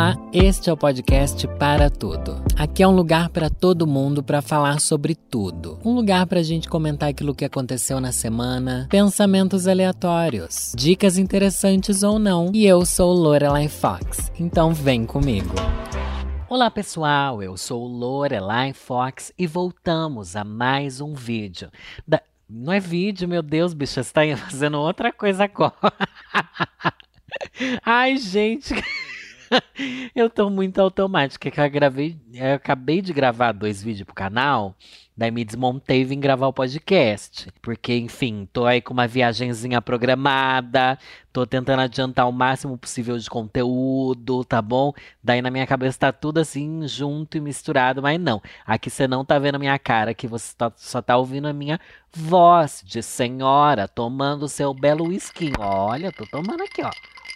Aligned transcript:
Olá, 0.00 0.16
este 0.32 0.70
é 0.70 0.72
o 0.72 0.78
podcast 0.78 1.46
Para 1.58 1.90
Tudo. 1.90 2.42
Aqui 2.56 2.82
é 2.82 2.88
um 2.88 2.96
lugar 2.96 3.28
para 3.28 3.50
todo 3.50 3.86
mundo 3.86 4.22
para 4.22 4.40
falar 4.40 4.80
sobre 4.80 5.14
tudo. 5.14 5.78
Um 5.84 5.92
lugar 5.92 6.26
para 6.26 6.40
a 6.40 6.42
gente 6.42 6.70
comentar 6.70 7.10
aquilo 7.10 7.34
que 7.34 7.44
aconteceu 7.44 8.00
na 8.00 8.10
semana, 8.10 8.88
pensamentos 8.88 9.68
aleatórios, 9.68 10.72
dicas 10.74 11.18
interessantes 11.18 12.02
ou 12.02 12.18
não. 12.18 12.50
E 12.54 12.64
eu 12.64 12.86
sou 12.86 13.12
Lorelai 13.12 13.68
Fox, 13.68 14.32
então 14.40 14.72
vem 14.72 15.04
comigo. 15.04 15.54
Olá 16.48 16.70
pessoal, 16.70 17.42
eu 17.42 17.58
sou 17.58 17.86
Lorelai 17.86 18.72
Fox 18.72 19.34
e 19.38 19.46
voltamos 19.46 20.34
a 20.34 20.42
mais 20.42 21.02
um 21.02 21.12
vídeo. 21.12 21.70
Da... 22.08 22.22
Não 22.48 22.72
é 22.72 22.80
vídeo, 22.80 23.28
meu 23.28 23.42
Deus, 23.42 23.74
bicho, 23.74 23.92
você 23.92 24.00
está 24.00 24.22
fazendo 24.48 24.78
outra 24.78 25.12
coisa 25.12 25.44
agora. 25.44 25.92
Ai, 27.84 28.16
gente. 28.16 28.72
eu 30.14 30.30
tô 30.30 30.48
muito 30.48 30.80
automática, 30.80 31.50
que 31.50 31.60
eu 31.60 31.70
gravei, 31.70 32.16
eu 32.32 32.54
acabei 32.54 33.02
de 33.02 33.12
gravar 33.12 33.52
dois 33.52 33.82
vídeos 33.82 34.06
pro 34.06 34.14
canal, 34.14 34.76
daí 35.16 35.30
me 35.30 35.44
desmontei 35.44 36.02
e 36.02 36.04
vim 36.04 36.20
gravar 36.20 36.46
o 36.46 36.52
podcast. 36.52 37.48
Porque, 37.60 37.96
enfim, 37.96 38.48
tô 38.52 38.64
aí 38.64 38.80
com 38.80 38.92
uma 38.92 39.06
viagenzinha 39.06 39.82
programada, 39.82 40.98
tô 41.32 41.46
tentando 41.46 41.80
adiantar 41.80 42.28
o 42.28 42.32
máximo 42.32 42.78
possível 42.78 43.18
de 43.18 43.28
conteúdo, 43.28 44.44
tá 44.44 44.62
bom? 44.62 44.92
Daí 45.22 45.42
na 45.42 45.50
minha 45.50 45.66
cabeça 45.66 45.98
tá 45.98 46.12
tudo 46.12 46.38
assim, 46.38 46.86
junto 46.86 47.36
e 47.36 47.40
misturado, 47.40 48.00
mas 48.00 48.20
não. 48.20 48.40
Aqui 48.64 48.88
você 48.88 49.08
não 49.08 49.24
tá 49.24 49.38
vendo 49.38 49.56
a 49.56 49.58
minha 49.58 49.78
cara, 49.78 50.12
aqui 50.12 50.26
você 50.26 50.54
tá, 50.56 50.72
só 50.76 51.02
tá 51.02 51.16
ouvindo 51.16 51.48
a 51.48 51.52
minha 51.52 51.80
voz 52.12 52.82
de 52.84 53.02
senhora 53.02 53.88
tomando 53.88 54.48
seu 54.48 54.72
belo 54.72 55.08
whisky. 55.08 55.52
Olha, 55.58 56.12
tô 56.12 56.24
tomando 56.26 56.62
aqui, 56.62 56.82
ó. 56.82 56.90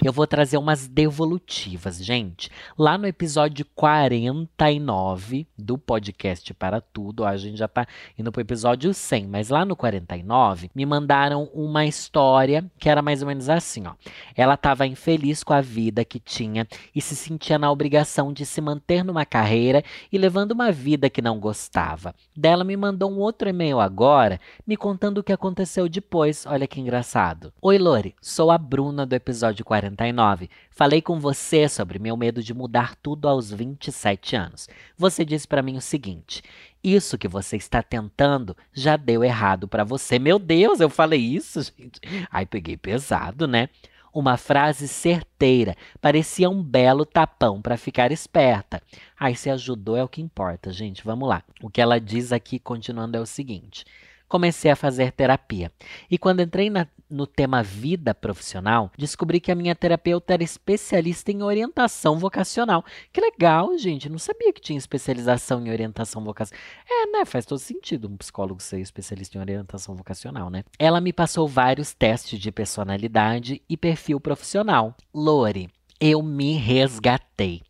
Eu 0.02 0.14
vou 0.14 0.26
trazer 0.26 0.56
umas 0.56 0.88
devolutivas, 0.88 2.02
gente. 2.02 2.50
Lá 2.78 2.96
no 2.96 3.06
episódio 3.06 3.66
49 3.74 5.46
do 5.58 5.76
podcast 5.76 6.54
Para 6.54 6.80
Tudo, 6.80 7.22
a 7.22 7.36
gente 7.36 7.58
já 7.58 7.68
tá 7.68 7.86
indo 8.18 8.32
pro 8.32 8.40
episódio 8.40 8.94
100, 8.94 9.26
mas 9.26 9.50
lá 9.50 9.62
no 9.62 9.76
49 9.76 10.70
me 10.74 10.86
mandaram 10.86 11.50
uma 11.52 11.84
história 11.84 12.64
que 12.78 12.88
era 12.88 13.02
mais 13.02 13.20
ou 13.20 13.28
menos 13.28 13.50
assim, 13.50 13.86
ó. 13.86 13.92
Ela 14.34 14.54
estava 14.54 14.86
infeliz 14.86 15.44
com 15.44 15.52
a 15.52 15.60
vida 15.60 16.02
que 16.02 16.18
tinha 16.18 16.66
e 16.94 17.02
se 17.02 17.14
sentia 17.14 17.58
na 17.58 17.70
obrigação 17.70 18.32
de 18.32 18.46
se 18.46 18.62
manter 18.62 19.04
numa 19.04 19.26
carreira 19.26 19.84
e 20.10 20.16
levando 20.16 20.52
uma 20.52 20.72
vida 20.72 21.10
que 21.10 21.20
não 21.20 21.38
gostava. 21.38 22.14
Dela 22.34 22.64
me 22.64 22.74
mandou 22.74 23.12
um 23.12 23.18
outro 23.18 23.50
e-mail 23.50 23.78
agora, 23.78 24.40
me 24.66 24.78
contando 24.78 25.18
o 25.18 25.22
que 25.22 25.32
aconteceu 25.32 25.90
depois. 25.90 26.46
Olha 26.46 26.66
que 26.66 26.80
engraçado. 26.80 27.52
Oi, 27.60 27.76
Lore, 27.76 28.14
sou 28.22 28.50
a 28.50 28.56
Bruna 28.56 29.04
do 29.04 29.14
episódio 29.14 29.62
49 29.62 29.89
49. 29.90 30.48
Falei 30.70 31.02
com 31.02 31.18
você 31.18 31.68
sobre 31.68 31.98
meu 31.98 32.16
medo 32.16 32.42
de 32.42 32.54
mudar 32.54 32.94
tudo 32.96 33.28
aos 33.28 33.50
27 33.50 34.36
anos. 34.36 34.68
Você 34.96 35.24
disse 35.24 35.46
para 35.46 35.62
mim 35.62 35.76
o 35.76 35.80
seguinte: 35.80 36.42
isso 36.82 37.18
que 37.18 37.28
você 37.28 37.56
está 37.56 37.82
tentando 37.82 38.56
já 38.72 38.96
deu 38.96 39.22
errado 39.24 39.68
para 39.68 39.84
você. 39.84 40.18
Meu 40.18 40.38
Deus, 40.38 40.80
eu 40.80 40.88
falei 40.88 41.20
isso, 41.20 41.62
gente. 41.76 42.00
Ai, 42.30 42.46
peguei 42.46 42.76
pesado, 42.76 43.46
né? 43.46 43.68
Uma 44.12 44.36
frase 44.36 44.88
certeira, 44.88 45.76
parecia 46.00 46.50
um 46.50 46.60
belo 46.60 47.06
tapão 47.06 47.62
para 47.62 47.76
ficar 47.76 48.10
esperta. 48.10 48.82
Ai, 49.16 49.36
se 49.36 49.48
ajudou 49.48 49.96
é 49.96 50.02
o 50.02 50.08
que 50.08 50.20
importa, 50.20 50.72
gente. 50.72 51.04
Vamos 51.04 51.28
lá. 51.28 51.44
O 51.62 51.70
que 51.70 51.80
ela 51.80 52.00
diz 52.00 52.32
aqui, 52.32 52.58
continuando, 52.58 53.16
é 53.16 53.20
o 53.20 53.26
seguinte: 53.26 53.84
comecei 54.30 54.70
a 54.70 54.76
fazer 54.76 55.10
terapia. 55.10 55.72
E 56.08 56.16
quando 56.16 56.40
entrei 56.40 56.70
na, 56.70 56.86
no 57.10 57.26
tema 57.26 57.64
vida 57.64 58.14
profissional, 58.14 58.90
descobri 58.96 59.40
que 59.40 59.50
a 59.50 59.56
minha 59.56 59.74
terapeuta 59.74 60.32
era 60.32 60.44
especialista 60.44 61.32
em 61.32 61.42
orientação 61.42 62.16
vocacional. 62.16 62.84
Que 63.12 63.20
legal, 63.20 63.76
gente. 63.76 64.08
Não 64.08 64.18
sabia 64.18 64.52
que 64.52 64.60
tinha 64.60 64.78
especialização 64.78 65.66
em 65.66 65.70
orientação 65.70 66.22
vocacional. 66.22 66.64
É, 66.88 67.06
né? 67.06 67.24
Faz 67.24 67.44
todo 67.44 67.58
sentido 67.58 68.06
um 68.08 68.16
psicólogo 68.16 68.62
ser 68.62 68.80
especialista 68.80 69.36
em 69.36 69.40
orientação 69.40 69.96
vocacional, 69.96 70.48
né? 70.48 70.62
Ela 70.78 71.00
me 71.00 71.12
passou 71.12 71.48
vários 71.48 71.92
testes 71.92 72.38
de 72.38 72.52
personalidade 72.52 73.60
e 73.68 73.76
perfil 73.76 74.20
profissional. 74.20 74.96
Lore, 75.12 75.68
eu 76.00 76.22
me 76.22 76.54
resgatei. 76.54 77.62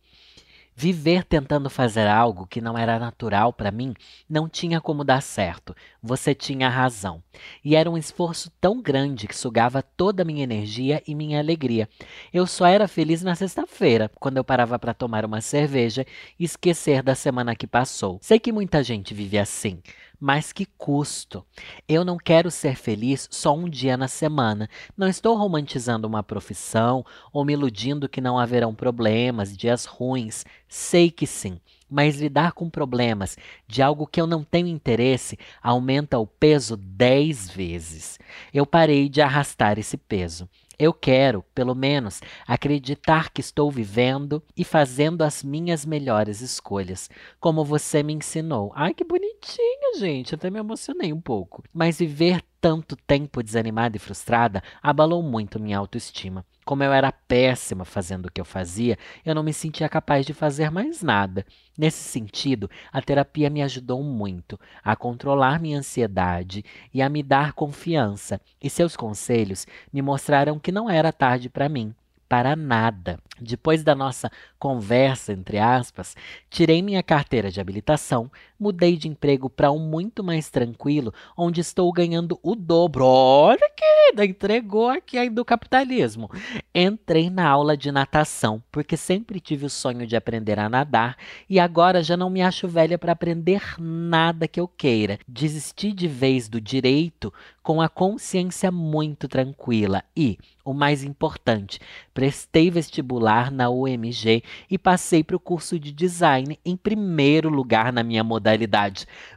Viver 0.81 1.23
tentando 1.23 1.69
fazer 1.69 2.07
algo 2.07 2.47
que 2.47 2.59
não 2.59 2.75
era 2.75 2.97
natural 2.97 3.53
para 3.53 3.69
mim 3.69 3.93
não 4.27 4.49
tinha 4.49 4.81
como 4.81 5.03
dar 5.03 5.21
certo. 5.21 5.75
Você 6.01 6.33
tinha 6.33 6.67
razão. 6.67 7.21
E 7.63 7.75
era 7.75 7.87
um 7.87 7.99
esforço 7.99 8.51
tão 8.59 8.81
grande 8.81 9.27
que 9.27 9.37
sugava 9.37 9.83
toda 9.83 10.23
a 10.23 10.25
minha 10.25 10.41
energia 10.41 10.99
e 11.05 11.13
minha 11.13 11.37
alegria. 11.37 11.87
Eu 12.33 12.47
só 12.47 12.65
era 12.65 12.87
feliz 12.87 13.21
na 13.21 13.35
sexta-feira, 13.35 14.09
quando 14.19 14.37
eu 14.37 14.43
parava 14.43 14.79
para 14.79 14.91
tomar 14.91 15.23
uma 15.23 15.39
cerveja 15.39 16.03
e 16.39 16.45
esquecer 16.45 17.03
da 17.03 17.13
semana 17.13 17.55
que 17.55 17.67
passou. 17.67 18.17
Sei 18.19 18.39
que 18.39 18.51
muita 18.51 18.81
gente 18.81 19.13
vive 19.13 19.37
assim. 19.37 19.83
Mas 20.23 20.53
que 20.53 20.67
custo? 20.77 21.43
Eu 21.87 22.05
não 22.05 22.15
quero 22.15 22.51
ser 22.51 22.75
feliz 22.75 23.27
só 23.31 23.55
um 23.55 23.67
dia 23.67 23.97
na 23.97 24.07
semana. 24.07 24.69
Não 24.95 25.07
estou 25.07 25.35
romantizando 25.35 26.07
uma 26.07 26.21
profissão 26.21 27.03
ou 27.33 27.43
me 27.43 27.53
iludindo 27.53 28.07
que 28.07 28.21
não 28.21 28.37
haverão 28.37 28.75
problemas, 28.75 29.57
dias 29.57 29.85
ruins. 29.85 30.45
Sei 30.67 31.09
que 31.09 31.25
sim. 31.25 31.59
Mas 31.89 32.21
lidar 32.21 32.51
com 32.51 32.69
problemas 32.69 33.35
de 33.67 33.81
algo 33.81 34.05
que 34.05 34.21
eu 34.21 34.27
não 34.27 34.43
tenho 34.43 34.67
interesse 34.67 35.39
aumenta 35.59 36.19
o 36.19 36.27
peso 36.27 36.77
dez 36.77 37.49
vezes. 37.49 38.19
Eu 38.53 38.63
parei 38.63 39.09
de 39.09 39.23
arrastar 39.23 39.79
esse 39.79 39.97
peso. 39.97 40.47
Eu 40.81 40.93
quero, 40.93 41.45
pelo 41.53 41.75
menos, 41.75 42.21
acreditar 42.47 43.29
que 43.29 43.39
estou 43.39 43.69
vivendo 43.69 44.41
e 44.57 44.63
fazendo 44.63 45.21
as 45.21 45.43
minhas 45.43 45.85
melhores 45.85 46.41
escolhas, 46.41 47.07
como 47.39 47.63
você 47.63 48.01
me 48.01 48.13
ensinou. 48.13 48.71
Ai, 48.73 48.91
que 48.91 49.03
bonitinha, 49.03 49.99
gente. 49.99 50.33
Até 50.33 50.49
me 50.49 50.57
emocionei 50.57 51.13
um 51.13 51.21
pouco. 51.21 51.63
Mas 51.71 51.99
viver 51.99 52.41
tanto 52.61 52.95
tempo 52.95 53.41
desanimada 53.41 53.97
e 53.97 53.99
frustrada 53.99 54.61
abalou 54.81 55.23
muito 55.23 55.59
minha 55.59 55.79
autoestima. 55.79 56.45
Como 56.63 56.83
eu 56.83 56.93
era 56.93 57.11
péssima 57.11 57.83
fazendo 57.83 58.27
o 58.27 58.31
que 58.31 58.39
eu 58.39 58.45
fazia, 58.45 58.97
eu 59.25 59.33
não 59.33 59.41
me 59.41 59.51
sentia 59.51 59.89
capaz 59.89 60.27
de 60.27 60.33
fazer 60.33 60.69
mais 60.69 61.01
nada. 61.01 61.43
Nesse 61.75 62.03
sentido, 62.03 62.69
a 62.93 63.01
terapia 63.01 63.49
me 63.49 63.63
ajudou 63.63 64.03
muito 64.03 64.59
a 64.83 64.95
controlar 64.95 65.59
minha 65.59 65.79
ansiedade 65.79 66.63
e 66.93 67.01
a 67.01 67.09
me 67.09 67.23
dar 67.23 67.53
confiança, 67.53 68.39
e 68.61 68.69
seus 68.69 68.95
conselhos 68.95 69.65
me 69.91 70.03
mostraram 70.03 70.59
que 70.59 70.71
não 70.71 70.87
era 70.87 71.11
tarde 71.11 71.49
para 71.49 71.67
mim 71.67 71.95
para 72.31 72.55
nada. 72.55 73.19
Depois 73.41 73.83
da 73.83 73.93
nossa 73.93 74.31
conversa, 74.57 75.33
entre 75.33 75.59
aspas, 75.59 76.15
tirei 76.49 76.81
minha 76.81 77.03
carteira 77.03 77.51
de 77.51 77.59
habilitação, 77.59 78.31
mudei 78.61 78.95
de 78.95 79.07
emprego 79.07 79.49
para 79.49 79.71
um 79.71 79.79
muito 79.79 80.23
mais 80.23 80.47
tranquilo, 80.51 81.11
onde 81.35 81.59
estou 81.61 81.91
ganhando 81.91 82.39
o 82.43 82.55
dobro. 82.55 83.03
Olha, 83.03 83.67
querida, 83.75 84.23
entregou 84.23 84.87
aqui 84.87 85.17
aí 85.17 85.31
do 85.31 85.43
capitalismo. 85.43 86.29
Entrei 86.75 87.31
na 87.31 87.47
aula 87.49 87.75
de 87.75 87.91
natação, 87.91 88.61
porque 88.71 88.95
sempre 88.95 89.39
tive 89.39 89.65
o 89.65 89.69
sonho 89.69 90.05
de 90.05 90.15
aprender 90.15 90.59
a 90.59 90.69
nadar 90.69 91.17
e 91.49 91.59
agora 91.59 92.03
já 92.03 92.15
não 92.15 92.29
me 92.29 92.43
acho 92.43 92.67
velha 92.67 92.99
para 92.99 93.13
aprender 93.13 93.63
nada 93.79 94.47
que 94.47 94.59
eu 94.59 94.67
queira. 94.67 95.17
Desisti 95.27 95.91
de 95.91 96.07
vez 96.07 96.47
do 96.47 96.61
direito 96.61 97.33
com 97.63 97.81
a 97.81 97.89
consciência 97.89 98.71
muito 98.71 99.27
tranquila 99.27 100.03
e, 100.15 100.37
o 100.65 100.73
mais 100.73 101.03
importante, 101.03 101.79
prestei 102.13 102.69
vestibular 102.69 103.51
na 103.51 103.69
UMG 103.69 104.43
e 104.69 104.77
passei 104.77 105.23
para 105.23 105.35
o 105.35 105.39
curso 105.39 105.79
de 105.79 105.91
design 105.91 106.59
em 106.65 106.75
primeiro 106.75 107.49
lugar 107.49 107.91
na 107.93 108.03
minha 108.03 108.23
modalidade. 108.23 108.50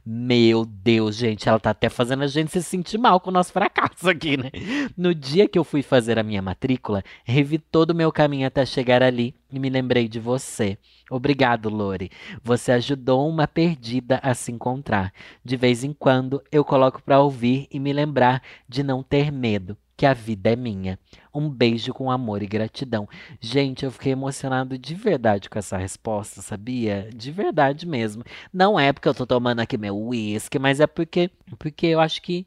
Meu 0.05 0.64
Deus, 0.64 1.16
gente, 1.16 1.49
ela 1.49 1.58
tá 1.58 1.70
até 1.70 1.88
fazendo 1.88 2.22
a 2.22 2.26
gente 2.26 2.50
se 2.50 2.62
sentir 2.62 2.99
mal 2.99 3.20
com 3.20 3.31
o 3.31 3.32
nosso 3.32 3.52
fracasso 3.52 4.08
aqui, 4.08 4.37
né? 4.37 4.50
No 4.96 5.14
dia 5.14 5.49
que 5.49 5.58
eu 5.58 5.64
fui 5.64 5.82
fazer 5.82 6.19
a 6.19 6.22
minha 6.22 6.43
matrícula, 6.43 7.02
revi 7.25 7.58
todo 7.58 7.90
o 7.90 7.94
meu 7.94 8.11
caminho 8.12 8.46
até 8.46 8.64
chegar 8.66 9.02
ali 9.02 9.34
e 9.50 9.58
me 9.58 9.70
lembrei 9.70 10.08
de 10.08 10.19
você. 10.19 10.78
Obrigado, 11.11 11.69
Lore. 11.69 12.11
Você 12.43 12.72
ajudou 12.72 13.28
uma 13.28 13.46
perdida 13.46 14.19
a 14.22 14.34
se 14.34 14.50
encontrar. 14.50 15.12
De 15.44 15.56
vez 15.56 15.84
em 15.84 15.93
quando 15.93 16.43
eu 16.50 16.64
coloco 16.64 17.02
para 17.02 17.20
ouvir 17.20 17.67
e 17.70 17.78
me 17.78 17.93
lembrar 17.93 18.43
de 18.69 18.82
não 18.82 19.02
ter 19.02 19.31
medo, 19.31 19.76
que 19.96 20.06
a 20.06 20.14
vida 20.14 20.50
é 20.50 20.56
minha. 20.56 20.99
Um 21.32 21.49
beijo 21.49 21.93
com 21.93 22.11
amor 22.11 22.43
e 22.43 22.46
gratidão. 22.46 23.08
Gente, 23.41 23.85
eu 23.85 23.91
fiquei 23.91 24.12
emocionado 24.12 24.79
de 24.79 24.94
verdade 24.94 25.49
com 25.49 25.58
essa 25.58 25.76
resposta, 25.76 26.43
sabia? 26.43 27.08
De 27.14 27.31
verdade 27.31 27.87
mesmo. 27.87 28.25
Não 28.52 28.79
é 28.79 28.93
porque 28.93 29.08
eu 29.08 29.14
tô 29.14 29.26
tomando 29.26 29.61
aqui 29.61 29.76
meu 29.76 29.96
uísque, 29.96 30.58
mas 30.58 30.81
é 30.81 30.87
porque, 30.87 31.31
porque 31.58 31.87
eu 31.87 32.00
acho 32.00 32.20
que 32.23 32.46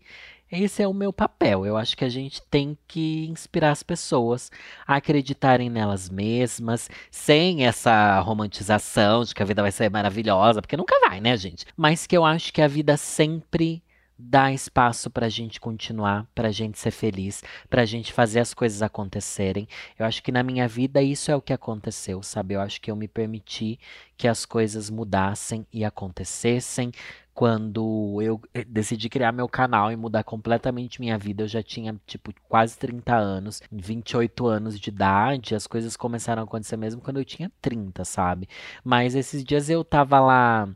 esse 0.51 0.81
é 0.81 0.88
o 0.88 0.94
meu 0.94 1.11
papel. 1.11 1.65
Eu 1.65 1.75
acho 1.77 1.95
que 1.97 2.05
a 2.05 2.09
gente 2.09 2.41
tem 2.44 2.77
que 2.88 3.27
inspirar 3.27 3.71
as 3.71 3.83
pessoas 3.83 4.49
a 4.85 4.95
acreditarem 4.95 5.69
nelas 5.69 6.09
mesmas, 6.09 6.89
sem 7.11 7.65
essa 7.65 8.19
romantização 8.21 9.23
de 9.23 9.35
que 9.35 9.44
a 9.44 9.45
vida 9.45 9.61
vai 9.61 9.71
ser 9.71 9.89
maravilhosa, 9.89 10.61
porque 10.61 10.77
nunca 10.77 10.95
vai, 11.07 11.19
né, 11.19 11.35
gente? 11.35 11.65
Mas 11.75 12.07
que 12.07 12.15
eu 12.15 12.25
acho 12.25 12.53
que 12.53 12.61
a 12.61 12.67
vida 12.67 12.95
sempre 12.95 13.83
dá 14.17 14.51
espaço 14.51 15.09
para 15.09 15.27
a 15.27 15.29
gente 15.29 15.59
continuar, 15.59 16.25
para 16.33 16.47
a 16.47 16.51
gente 16.51 16.79
ser 16.79 16.91
feliz, 16.91 17.43
para 17.69 17.83
a 17.83 17.85
gente 17.85 18.11
fazer 18.11 18.39
as 18.39 18.53
coisas 18.53 18.81
acontecerem. 18.81 19.67
Eu 19.97 20.05
acho 20.05 20.23
que 20.23 20.31
na 20.31 20.43
minha 20.43 20.67
vida 20.67 21.01
isso 21.01 21.29
é 21.31 21.35
o 21.35 21.41
que 21.41 21.53
aconteceu, 21.53 22.23
sabe? 22.23 22.55
Eu 22.55 22.61
acho 22.61 22.81
que 22.81 22.89
eu 22.89 22.95
me 22.95 23.07
permiti 23.07 23.79
que 24.17 24.27
as 24.27 24.45
coisas 24.45 24.89
mudassem 24.89 25.65
e 25.71 25.85
acontecessem. 25.85 26.91
Quando 27.33 28.19
eu 28.19 28.41
eh, 28.51 28.63
decidi 28.63 29.09
criar 29.09 29.31
meu 29.31 29.47
canal 29.47 29.91
e 29.91 29.95
mudar 29.95 30.23
completamente 30.23 30.99
minha 30.99 31.19
vida, 31.19 31.43
eu 31.43 31.47
já 31.47 31.61
tinha, 31.61 31.95
tipo, 32.07 32.33
quase 32.49 32.75
30 32.79 33.15
anos, 33.15 33.61
28 33.71 34.47
anos 34.47 34.79
de 34.79 34.89
idade, 34.89 35.53
as 35.53 35.67
coisas 35.67 35.95
começaram 35.95 36.41
a 36.41 36.45
acontecer 36.45 36.77
mesmo 36.77 36.99
quando 36.99 37.17
eu 37.19 37.25
tinha 37.25 37.51
30, 37.61 38.03
sabe? 38.05 38.49
Mas 38.83 39.13
esses 39.13 39.43
dias 39.43 39.69
eu 39.69 39.83
tava 39.83 40.19
lá 40.19 40.67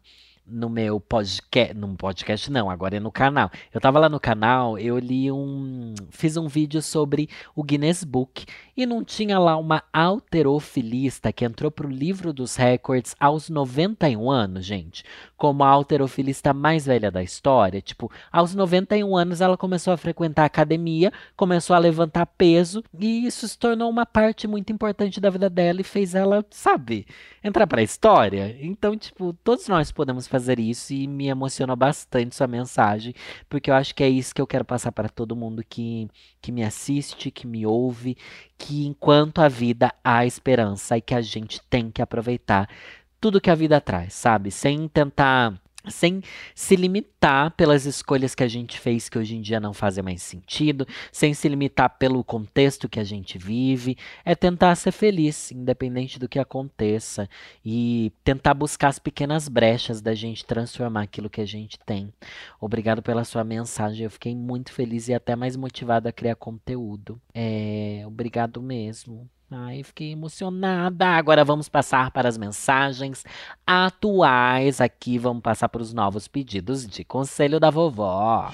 no 0.52 0.70
meu 0.70 1.00
podcast, 1.00 1.74
no 1.74 1.96
podcast 1.96 2.52
não, 2.52 2.70
agora 2.70 2.98
é 2.98 3.00
no 3.00 3.12
canal. 3.12 3.50
Eu 3.74 3.80
tava 3.80 4.00
lá 4.00 4.10
no 4.10 4.20
canal, 4.20 4.78
eu 4.78 5.00
li 5.00 5.32
um, 5.32 5.96
fiz 6.10 6.36
um 6.36 6.48
vídeo 6.48 6.82
sobre 6.82 7.30
o 7.56 7.64
Guinness 7.64 8.04
Book 8.04 8.46
e 8.76 8.86
não 8.86 9.04
tinha 9.04 9.40
lá 9.40 9.56
uma 9.58 9.84
alterofilista 9.94 11.32
que 11.32 11.46
entrou 11.46 11.72
pro 11.72 11.90
livro 11.90 12.34
dos 12.34 12.56
recordes 12.56 13.16
aos 13.20 13.50
91 13.50 14.30
anos, 14.30 14.66
gente, 14.66 15.04
como 15.38 15.64
a 15.64 15.70
alterofilista 15.70 16.54
mais 16.54 16.86
velha 16.86 17.10
da 17.10 17.24
história, 17.24 17.82
tipo, 17.82 18.12
aos 18.32 18.54
91 18.54 19.16
anos 19.16 19.40
ela 19.40 19.58
começou 19.58 19.94
a 19.94 19.98
frequentar 19.98 20.44
a 20.44 20.46
academia, 20.48 21.14
começou 21.36 21.76
a 21.76 21.80
levantar 21.80 22.26
peso 22.26 22.84
e 23.00 23.26
isso 23.26 23.48
se 23.48 23.58
tornou 23.58 23.90
uma 23.90 24.06
parte 24.06 24.48
muito 24.48 24.74
importante 24.74 25.22
da 25.22 25.30
vida 25.30 25.50
dela 25.50 25.80
e 25.80 25.86
fez 25.86 26.14
ela, 26.14 26.46
sabe, 26.50 27.06
entrar 27.44 27.68
para 27.68 27.82
a 27.82 27.84
história. 27.84 28.58
Então, 28.60 28.98
tipo, 28.98 29.34
todos 29.44 29.68
nós 29.68 29.92
podemos 29.92 30.28
fazer 30.28 30.41
fazer 30.42 30.60
isso 30.60 30.94
e 30.94 31.08
me 31.08 31.28
emociona 31.28 31.76
bastante 31.76 32.36
sua 32.36 32.48
mensagem, 32.48 33.14
porque 33.48 33.70
eu 33.70 33.76
acho 33.76 33.94
que 33.94 34.04
é 34.04 34.10
isso 34.10 34.34
que 34.34 34.42
eu 34.42 34.48
quero 34.48 34.66
passar 34.66 34.92
para 34.92 35.08
todo 35.08 35.36
mundo 35.36 35.64
que, 35.68 36.10
que 36.42 36.52
me 36.52 36.64
assiste, 36.64 37.30
que 37.30 37.46
me 37.46 37.66
ouve, 37.66 38.18
que 38.58 38.86
enquanto 38.86 39.40
a 39.40 39.48
vida 39.48 39.94
há 40.04 40.26
esperança 40.26 40.98
e 40.98 41.02
que 41.02 41.14
a 41.14 41.22
gente 41.22 41.62
tem 41.70 41.92
que 41.92 42.02
aproveitar 42.02 42.68
tudo 43.20 43.40
que 43.40 43.52
a 43.52 43.56
vida 43.56 43.80
traz, 43.80 44.16
sabe? 44.16 44.50
Sem 44.50 44.88
tentar 44.88 45.61
sem 45.90 46.22
se 46.54 46.76
limitar 46.76 47.52
pelas 47.52 47.86
escolhas 47.86 48.36
que 48.36 48.44
a 48.44 48.48
gente 48.48 48.80
fez 48.80 49.10
que 49.10 49.18
hoje 49.18 49.36
em 49.36 49.42
dia 49.42 49.60
não 49.60 49.74
fazem 49.74 50.04
mais 50.04 50.22
sentido, 50.22 50.88
sem 51.12 51.34
se 51.34 51.48
limitar 51.48 51.98
pelo 51.98 52.24
contexto 52.24 52.90
que 52.90 53.00
a 53.00 53.04
gente 53.04 53.38
vive, 53.38 53.98
é 54.24 54.36
tentar 54.36 54.76
ser 54.76 54.92
feliz, 54.92 55.52
independente 55.52 56.20
do 56.20 56.30
que 56.30 56.40
aconteça, 56.40 57.30
e 57.66 58.12
tentar 58.24 58.54
buscar 58.54 58.90
as 58.90 59.00
pequenas 59.00 59.48
brechas 59.48 60.02
da 60.02 60.14
gente 60.14 60.46
transformar 60.46 61.04
aquilo 61.04 61.30
que 61.30 61.42
a 61.42 61.46
gente 61.46 61.80
tem. 61.80 62.14
Obrigado 62.60 63.02
pela 63.02 63.24
sua 63.24 63.44
mensagem, 63.44 64.04
eu 64.04 64.12
fiquei 64.12 64.36
muito 64.36 64.72
feliz 64.72 65.08
e 65.08 65.14
até 65.14 65.36
mais 65.36 65.56
motivado 65.56 66.08
a 66.08 66.12
criar 66.12 66.36
conteúdo. 66.36 67.20
É, 67.34 68.04
obrigado 68.06 68.62
mesmo. 68.62 69.30
Ai, 69.54 69.84
fiquei 69.84 70.14
emocionada. 70.14 71.06
Agora 71.10 71.44
vamos 71.44 71.68
passar 71.68 72.10
para 72.12 72.30
as 72.30 72.38
mensagens 72.38 73.26
atuais. 73.68 74.80
Aqui 74.80 75.18
vamos 75.18 75.44
passar 75.44 75.68
para 75.68 75.82
os 75.82 75.94
novos 75.94 76.26
pedidos 76.26 76.88
de 76.88 77.04
conselho 77.04 77.60
da 77.60 77.70
vovó. 77.70 78.50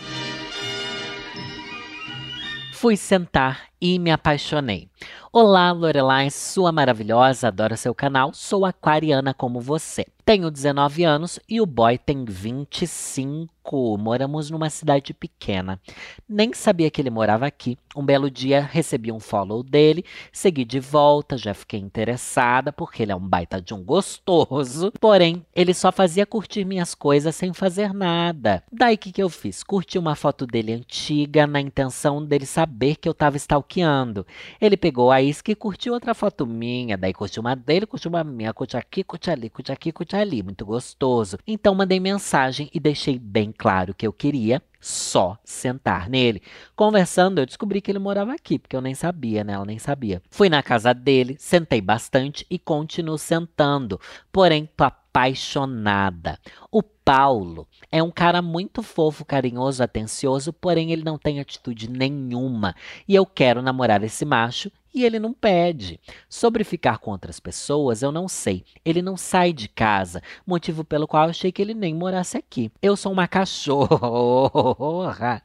Fui 2.74 2.98
sentar 2.98 3.68
e 3.80 4.00
me 4.00 4.10
apaixonei. 4.10 4.90
Olá, 5.32 5.72
Lorelai, 5.72 6.30
sua 6.32 6.72
maravilhosa, 6.72 7.50
adoro 7.50 7.78
seu 7.78 7.94
canal, 7.94 8.34
sou 8.34 8.66
aquariana 8.66 9.34
como 9.34 9.62
você. 9.62 10.06
Tenho 10.28 10.52
19 10.52 11.06
anos 11.06 11.40
e 11.48 11.62
o 11.62 11.66
boy 11.66 11.98
tem 11.98 12.26
25. 12.26 13.98
Moramos 13.98 14.50
numa 14.50 14.70
cidade 14.70 15.14
pequena. 15.14 15.80
Nem 16.28 16.54
sabia 16.54 16.92
que 16.92 17.02
ele 17.02 17.10
morava 17.10 17.46
aqui. 17.46 17.78
Um 17.96 18.04
belo 18.04 18.30
dia 18.30 18.60
recebi 18.60 19.10
um 19.10 19.22
follow 19.22 19.64
dele, 19.64 20.04
segui 20.32 20.66
de 20.66 20.82
volta, 20.82 21.38
já 21.38 21.54
fiquei 21.54 21.80
interessada 21.80 22.74
porque 22.74 23.04
ele 23.04 23.14
é 23.14 23.16
um 23.16 23.26
baita 23.26 23.62
de 23.62 23.74
um 23.74 23.82
gostoso. 23.82 24.92
Porém, 25.00 25.46
ele 25.56 25.74
só 25.74 25.94
fazia 25.94 26.26
curtir 26.26 26.66
minhas 26.66 26.94
coisas 26.94 27.34
sem 27.34 27.54
fazer 27.54 27.94
nada. 27.94 28.62
Daí 28.70 28.98
que 28.98 29.14
que 29.14 29.24
eu 29.24 29.30
fiz? 29.30 29.64
Curti 29.64 29.98
uma 29.98 30.16
foto 30.16 30.46
dele 30.46 30.74
antiga 30.74 31.48
na 31.48 31.62
intenção 31.62 32.24
dele 32.24 32.46
saber 32.46 32.98
que 32.98 33.08
eu 33.08 33.14
tava 33.14 33.38
stalkeando. 33.38 34.28
Ele 34.60 34.76
pegou 34.88 35.12
a 35.12 35.22
isca 35.22 35.52
e 35.52 35.56
curtiu 35.56 35.92
outra 35.92 36.14
foto 36.14 36.48
minha, 36.48 36.98
daí 36.98 37.14
curtiu 37.14 37.42
uma 37.42 37.54
dele, 37.58 37.86
curtiu 37.86 38.08
uma 38.08 38.24
minha, 38.24 38.54
curte 38.54 38.78
aqui, 38.78 39.04
curte 39.04 39.30
ali, 39.30 39.50
curte 39.50 39.70
aqui, 39.70 39.92
curte 39.92 40.16
ali, 40.16 40.42
muito 40.42 40.66
gostoso. 40.66 41.38
Então 41.46 41.76
mandei 41.76 42.00
mensagem 42.00 42.70
e 42.74 42.80
deixei 42.80 43.20
bem 43.20 43.52
claro 43.52 43.94
que 43.94 44.08
eu 44.08 44.14
queria 44.14 44.62
só 44.80 45.38
sentar 45.44 46.10
nele. 46.10 46.42
Conversando, 46.76 47.40
eu 47.40 47.46
descobri 47.46 47.82
que 47.82 47.92
ele 47.92 48.00
morava 48.00 48.34
aqui, 48.34 48.60
porque 48.60 48.76
eu 48.76 48.82
nem 48.82 48.94
sabia, 48.94 49.44
né? 49.44 49.54
Ela 49.54 49.66
nem 49.66 49.80
sabia. 49.80 50.22
Fui 50.30 50.50
na 50.50 50.62
casa 50.64 50.94
dele, 50.94 51.36
sentei 51.40 51.82
bastante 51.82 52.46
e 52.50 52.58
continuo 52.58 53.18
sentando. 53.18 54.00
Porém, 54.32 54.70
tô 54.78 54.84
apaixonada. 54.84 56.40
O 56.72 56.84
Paulo 56.84 57.68
é 57.92 58.04
um 58.04 58.12
cara 58.12 58.42
muito 58.42 58.84
fofo, 58.84 59.26
carinhoso, 59.26 59.82
atencioso, 59.82 60.54
porém 60.54 60.92
ele 60.92 61.04
não 61.04 61.18
tem 61.18 61.40
atitude 61.40 61.90
nenhuma. 61.90 62.76
E 63.08 63.16
eu 63.16 63.26
quero 63.26 63.62
namorar 63.62 64.04
esse 64.04 64.26
macho 64.26 64.72
e 64.98 65.06
ele 65.06 65.20
não 65.20 65.34
pede. 65.34 66.00
Sobre 66.28 66.64
ficar 66.64 66.98
com 66.98 67.12
outras 67.12 67.40
pessoas, 67.40 68.02
eu 68.02 68.12
não 68.12 68.28
sei. 68.28 68.64
Ele 68.84 69.02
não 69.02 69.16
sai 69.16 69.54
de 69.54 69.68
casa, 69.68 70.22
motivo 70.46 70.84
pelo 70.84 71.08
qual 71.08 71.30
achei 71.30 71.52
que 71.52 71.62
ele 71.62 71.74
nem 71.74 71.94
morasse 71.94 72.38
aqui. 72.38 72.72
Eu 72.82 72.96
sou 72.96 73.12
uma 73.12 73.28
cachorra. 73.28 75.42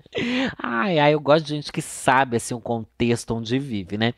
Ai, 0.58 0.98
ai, 0.98 1.14
eu 1.14 1.20
gosto 1.20 1.44
de 1.44 1.54
gente 1.54 1.72
que 1.72 1.82
sabe 1.82 2.36
assim 2.36 2.54
o 2.54 2.60
contexto 2.60 3.34
onde 3.34 3.58
vive, 3.58 3.98
né? 3.98 4.14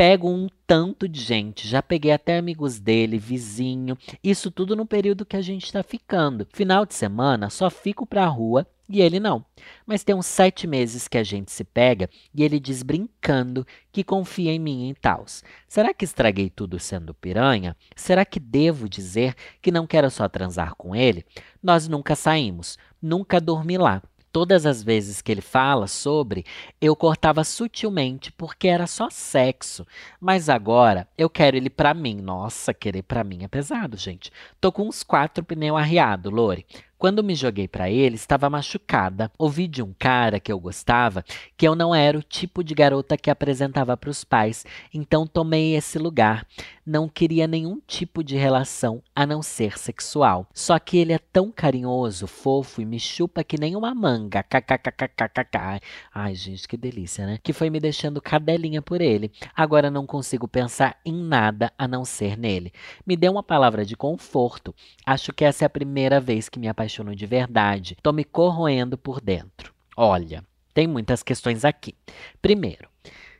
pego 0.00 0.30
um 0.30 0.48
tanto 0.66 1.06
de 1.06 1.20
gente. 1.20 1.68
Já 1.68 1.82
peguei 1.82 2.10
até 2.10 2.38
amigos 2.38 2.80
dele, 2.80 3.18
vizinho. 3.18 3.98
Isso 4.24 4.50
tudo 4.50 4.74
no 4.74 4.86
período 4.86 5.26
que 5.26 5.36
a 5.36 5.42
gente 5.42 5.66
está 5.66 5.82
ficando. 5.82 6.48
Final 6.54 6.86
de 6.86 6.94
semana, 6.94 7.50
só 7.50 7.68
fico 7.68 8.06
pra 8.06 8.26
rua 8.26 8.66
e 8.90 9.00
ele 9.00 9.20
não. 9.20 9.44
Mas 9.86 10.02
tem 10.02 10.14
uns 10.14 10.26
sete 10.26 10.66
meses 10.66 11.06
que 11.06 11.16
a 11.16 11.22
gente 11.22 11.52
se 11.52 11.62
pega 11.62 12.10
e 12.34 12.42
ele 12.42 12.58
diz 12.58 12.82
brincando 12.82 13.64
que 13.92 14.02
confia 14.02 14.52
em 14.52 14.58
mim 14.58 14.88
em 14.88 14.94
tals. 14.94 15.44
Será 15.68 15.94
que 15.94 16.04
estraguei 16.04 16.50
tudo 16.50 16.78
sendo 16.80 17.14
piranha? 17.14 17.76
Será 17.94 18.24
que 18.24 18.40
devo 18.40 18.88
dizer 18.88 19.34
que 19.62 19.70
não 19.70 19.86
quero 19.86 20.10
só 20.10 20.28
transar 20.28 20.74
com 20.74 20.94
ele? 20.94 21.24
Nós 21.62 21.86
nunca 21.86 22.16
saímos, 22.16 22.76
nunca 23.00 23.40
dormi 23.40 23.78
lá. 23.78 24.02
Todas 24.32 24.64
as 24.64 24.80
vezes 24.80 25.20
que 25.20 25.32
ele 25.32 25.40
fala 25.40 25.88
sobre, 25.88 26.44
eu 26.80 26.94
cortava 26.94 27.42
sutilmente 27.42 28.30
porque 28.30 28.68
era 28.68 28.86
só 28.86 29.10
sexo. 29.10 29.84
Mas 30.20 30.48
agora 30.48 31.08
eu 31.18 31.28
quero 31.28 31.56
ele 31.56 31.68
pra 31.68 31.92
mim. 31.92 32.20
Nossa, 32.20 32.72
querer 32.72 33.02
pra 33.02 33.24
mim 33.24 33.42
é 33.42 33.48
pesado, 33.48 33.96
gente. 33.96 34.30
Tô 34.60 34.70
com 34.70 34.86
uns 34.86 35.02
quatro 35.02 35.42
pneus 35.42 35.76
arriados, 35.76 36.32
Lore. 36.32 36.64
Quando 37.00 37.24
me 37.24 37.34
joguei 37.34 37.66
para 37.66 37.88
ele, 37.88 38.16
estava 38.16 38.50
machucada. 38.50 39.32
Ouvi 39.38 39.66
de 39.66 39.82
um 39.82 39.94
cara 39.98 40.38
que 40.38 40.52
eu 40.52 40.60
gostava 40.60 41.24
que 41.56 41.66
eu 41.66 41.74
não 41.74 41.94
era 41.94 42.18
o 42.18 42.22
tipo 42.22 42.62
de 42.62 42.74
garota 42.74 43.16
que 43.16 43.30
apresentava 43.30 43.96
para 43.96 44.10
os 44.10 44.22
pais, 44.22 44.66
então 44.92 45.26
tomei 45.26 45.74
esse 45.74 45.98
lugar. 45.98 46.46
Não 46.84 47.08
queria 47.08 47.46
nenhum 47.46 47.80
tipo 47.86 48.22
de 48.22 48.36
relação 48.36 49.02
a 49.14 49.24
não 49.24 49.40
ser 49.40 49.78
sexual. 49.78 50.46
Só 50.52 50.78
que 50.78 50.98
ele 50.98 51.14
é 51.14 51.18
tão 51.18 51.50
carinhoso, 51.50 52.26
fofo 52.26 52.82
e 52.82 52.84
me 52.84 53.00
chupa 53.00 53.42
que 53.42 53.58
nem 53.58 53.76
uma 53.76 53.94
manga. 53.94 54.42
KKKKKK. 54.42 55.80
Ai, 56.12 56.34
gente, 56.34 56.68
que 56.68 56.76
delícia, 56.76 57.24
né? 57.24 57.38
Que 57.42 57.54
foi 57.54 57.70
me 57.70 57.80
deixando 57.80 58.20
cadelinha 58.20 58.82
por 58.82 59.00
ele. 59.00 59.32
Agora 59.54 59.90
não 59.90 60.04
consigo 60.04 60.46
pensar 60.46 60.98
em 61.04 61.14
nada 61.14 61.72
a 61.78 61.88
não 61.88 62.04
ser 62.04 62.36
nele. 62.36 62.72
Me 63.06 63.16
deu 63.16 63.32
uma 63.32 63.42
palavra 63.42 63.86
de 63.86 63.96
conforto. 63.96 64.74
Acho 65.06 65.32
que 65.32 65.44
essa 65.44 65.64
é 65.64 65.66
a 65.66 65.70
primeira 65.70 66.20
vez 66.20 66.48
que 66.48 66.58
me 66.58 66.68
apaixonei 66.68 66.89
apaixono 66.90 67.14
de 67.14 67.26
verdade. 67.26 67.96
Tô 68.02 68.12
me 68.12 68.24
corroendo 68.24 68.98
por 68.98 69.20
dentro. 69.20 69.72
Olha, 69.96 70.44
tem 70.74 70.86
muitas 70.86 71.22
questões 71.22 71.64
aqui. 71.64 71.94
Primeiro, 72.42 72.88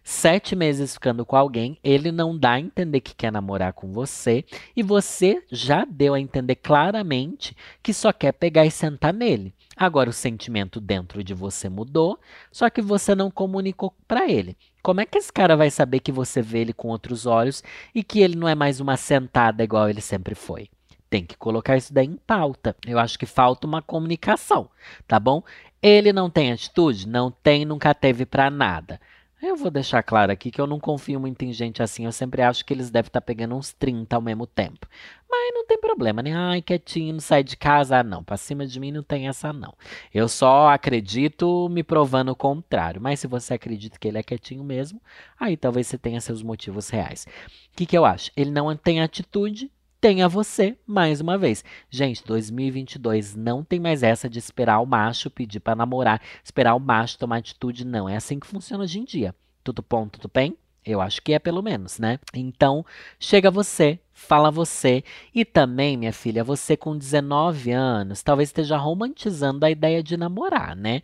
sete 0.05 0.55
meses 0.55 0.95
ficando 0.95 1.27
com 1.27 1.37
alguém, 1.37 1.77
ele 1.83 2.13
não 2.13 2.39
dá 2.39 2.53
a 2.53 2.61
entender 2.61 3.01
que 3.01 3.15
quer 3.15 3.33
namorar 3.33 3.73
com 3.73 3.93
você 3.93 4.45
e 4.77 4.83
você 4.83 5.43
já 5.51 5.85
deu 5.85 6.15
a 6.15 6.21
entender 6.21 6.57
claramente 6.57 7.57
que 7.83 7.93
só 7.93 8.13
quer 8.13 8.33
pegar 8.33 8.65
e 8.67 8.71
sentar 8.71 9.13
nele. 9.13 9.53
Agora 9.77 10.11
o 10.11 10.13
sentimento 10.13 10.81
dentro 10.81 11.25
de 11.25 11.35
você 11.35 11.69
mudou, 11.69 12.19
só 12.53 12.71
que 12.71 12.83
você 12.83 13.15
não 13.15 13.31
comunicou 13.31 13.95
para 14.07 14.31
ele. 14.31 14.57
Como 14.83 15.01
é 15.01 15.07
que 15.07 15.19
esse 15.19 15.33
cara 15.33 15.57
vai 15.57 15.71
saber 15.71 16.01
que 16.01 16.13
você 16.13 16.41
vê 16.41 16.61
ele 16.61 16.73
com 16.73 16.89
outros 16.89 17.27
olhos 17.27 17.63
e 17.95 18.05
que 18.05 18.21
ele 18.21 18.37
não 18.37 18.49
é 18.49 18.55
mais 18.55 18.79
uma 18.81 18.97
sentada 18.97 19.65
igual 19.65 19.89
ele 19.89 20.01
sempre 20.01 20.35
foi? 20.35 20.69
Tem 21.11 21.27
que 21.27 21.37
colocar 21.37 21.77
isso 21.77 21.93
daí 21.93 22.07
em 22.07 22.17
pauta. 22.17 22.75
Eu 22.87 22.99
acho 22.99 23.19
que 23.19 23.27
falta 23.27 23.67
uma 23.67 23.83
comunicação, 23.83 24.71
tá 25.07 25.19
bom? 25.19 25.43
Ele 25.83 26.13
não 26.13 26.31
tem 26.31 26.53
atitude? 26.53 27.09
Não 27.09 27.31
tem, 27.31 27.65
nunca 27.65 27.93
teve 27.93 28.25
para 28.25 28.49
nada. 28.49 29.01
Eu 29.43 29.57
vou 29.57 29.71
deixar 29.71 30.03
claro 30.03 30.31
aqui 30.31 30.51
que 30.51 30.61
eu 30.61 30.67
não 30.67 30.79
confio 30.79 31.19
muito 31.19 31.43
em 31.43 31.53
gente 31.53 31.83
assim. 31.83 32.05
Eu 32.05 32.13
sempre 32.13 32.43
acho 32.43 32.63
que 32.63 32.75
eles 32.75 32.91
devem 32.91 33.09
estar 33.09 33.23
tá 33.23 33.25
pegando 33.25 33.57
uns 33.57 33.73
30 33.73 34.15
ao 34.15 34.21
mesmo 34.21 34.47
tempo. 34.47 34.87
Mas 35.31 35.55
não 35.55 35.67
tem 35.67 35.81
problema, 35.81 36.23
né? 36.23 36.33
Ai, 36.35 36.61
quietinho, 36.61 37.15
não 37.15 37.21
sai 37.21 37.43
de 37.43 37.57
casa. 37.57 37.97
Ah, 37.99 38.03
não, 38.05 38.23
pra 38.23 38.37
cima 38.37 38.67
de 38.67 38.79
mim 38.79 38.93
não 38.93 39.03
tem 39.03 39.29
essa, 39.29 39.51
não. 39.51 39.75
Eu 40.13 40.29
só 40.29 40.69
acredito 40.69 41.71
me 41.71 41.83
provando 41.83 42.29
o 42.29 42.37
contrário. 42.37 43.01
Mas 43.01 43.21
se 43.21 43.27
você 43.27 43.55
acredita 43.55 43.99
que 43.99 44.07
ele 44.09 44.19
é 44.19 44.23
quietinho 44.23 44.63
mesmo, 44.63 45.01
aí 45.39 45.57
talvez 45.57 45.87
você 45.87 45.97
tenha 45.97 46.21
seus 46.21 46.43
motivos 46.43 46.91
reais. 46.91 47.27
O 47.73 47.77
que, 47.77 47.87
que 47.87 47.97
eu 47.97 48.05
acho? 48.05 48.31
Ele 48.37 48.51
não 48.51 48.77
tem 48.77 49.01
atitude, 49.01 49.73
tenha 50.01 50.29
você 50.29 50.77
mais 50.87 51.21
uma 51.21 51.37
vez. 51.37 51.63
Gente, 51.91 52.25
2022 52.25 53.37
não 53.37 53.63
tem 53.63 53.79
mais 53.79 54.03
essa 54.03 54.29
de 54.29 54.39
esperar 54.39 54.81
o 54.81 54.87
macho 54.87 55.31
pedir 55.31 55.61
para 55.61 55.77
namorar, 55.77 56.21
esperar 56.43 56.75
o 56.75 56.81
macho 56.81 57.19
tomar 57.19 57.39
atitude, 57.39 57.85
não. 57.85 58.09
É 58.09 58.17
assim 58.17 58.41
que 58.41 58.47
funciona 58.47 58.83
hoje 58.85 58.99
em 58.99 59.05
dia. 59.05 59.35
Tudo 59.63 59.85
bom, 59.89 60.09
tudo 60.09 60.31
bem? 60.33 60.57
Eu 60.85 61.01
acho 61.03 61.21
que 61.21 61.35
é 61.35 61.39
pelo 61.39 61.63
menos, 61.63 61.99
né? 61.99 62.19
Então, 62.35 62.85
chega 63.19 63.51
você, 63.51 64.01
fala 64.13 64.51
você. 64.51 65.05
E 65.35 65.45
também, 65.45 65.97
minha 65.97 66.13
filha, 66.13 66.43
você 66.43 66.77
com 66.77 66.97
19 66.97 67.71
anos, 67.71 68.23
talvez 68.23 68.49
esteja 68.49 68.79
romantizando 68.79 69.67
a 69.67 69.71
ideia 69.71 70.03
de 70.03 70.17
namorar, 70.17 70.75
né? 70.75 71.03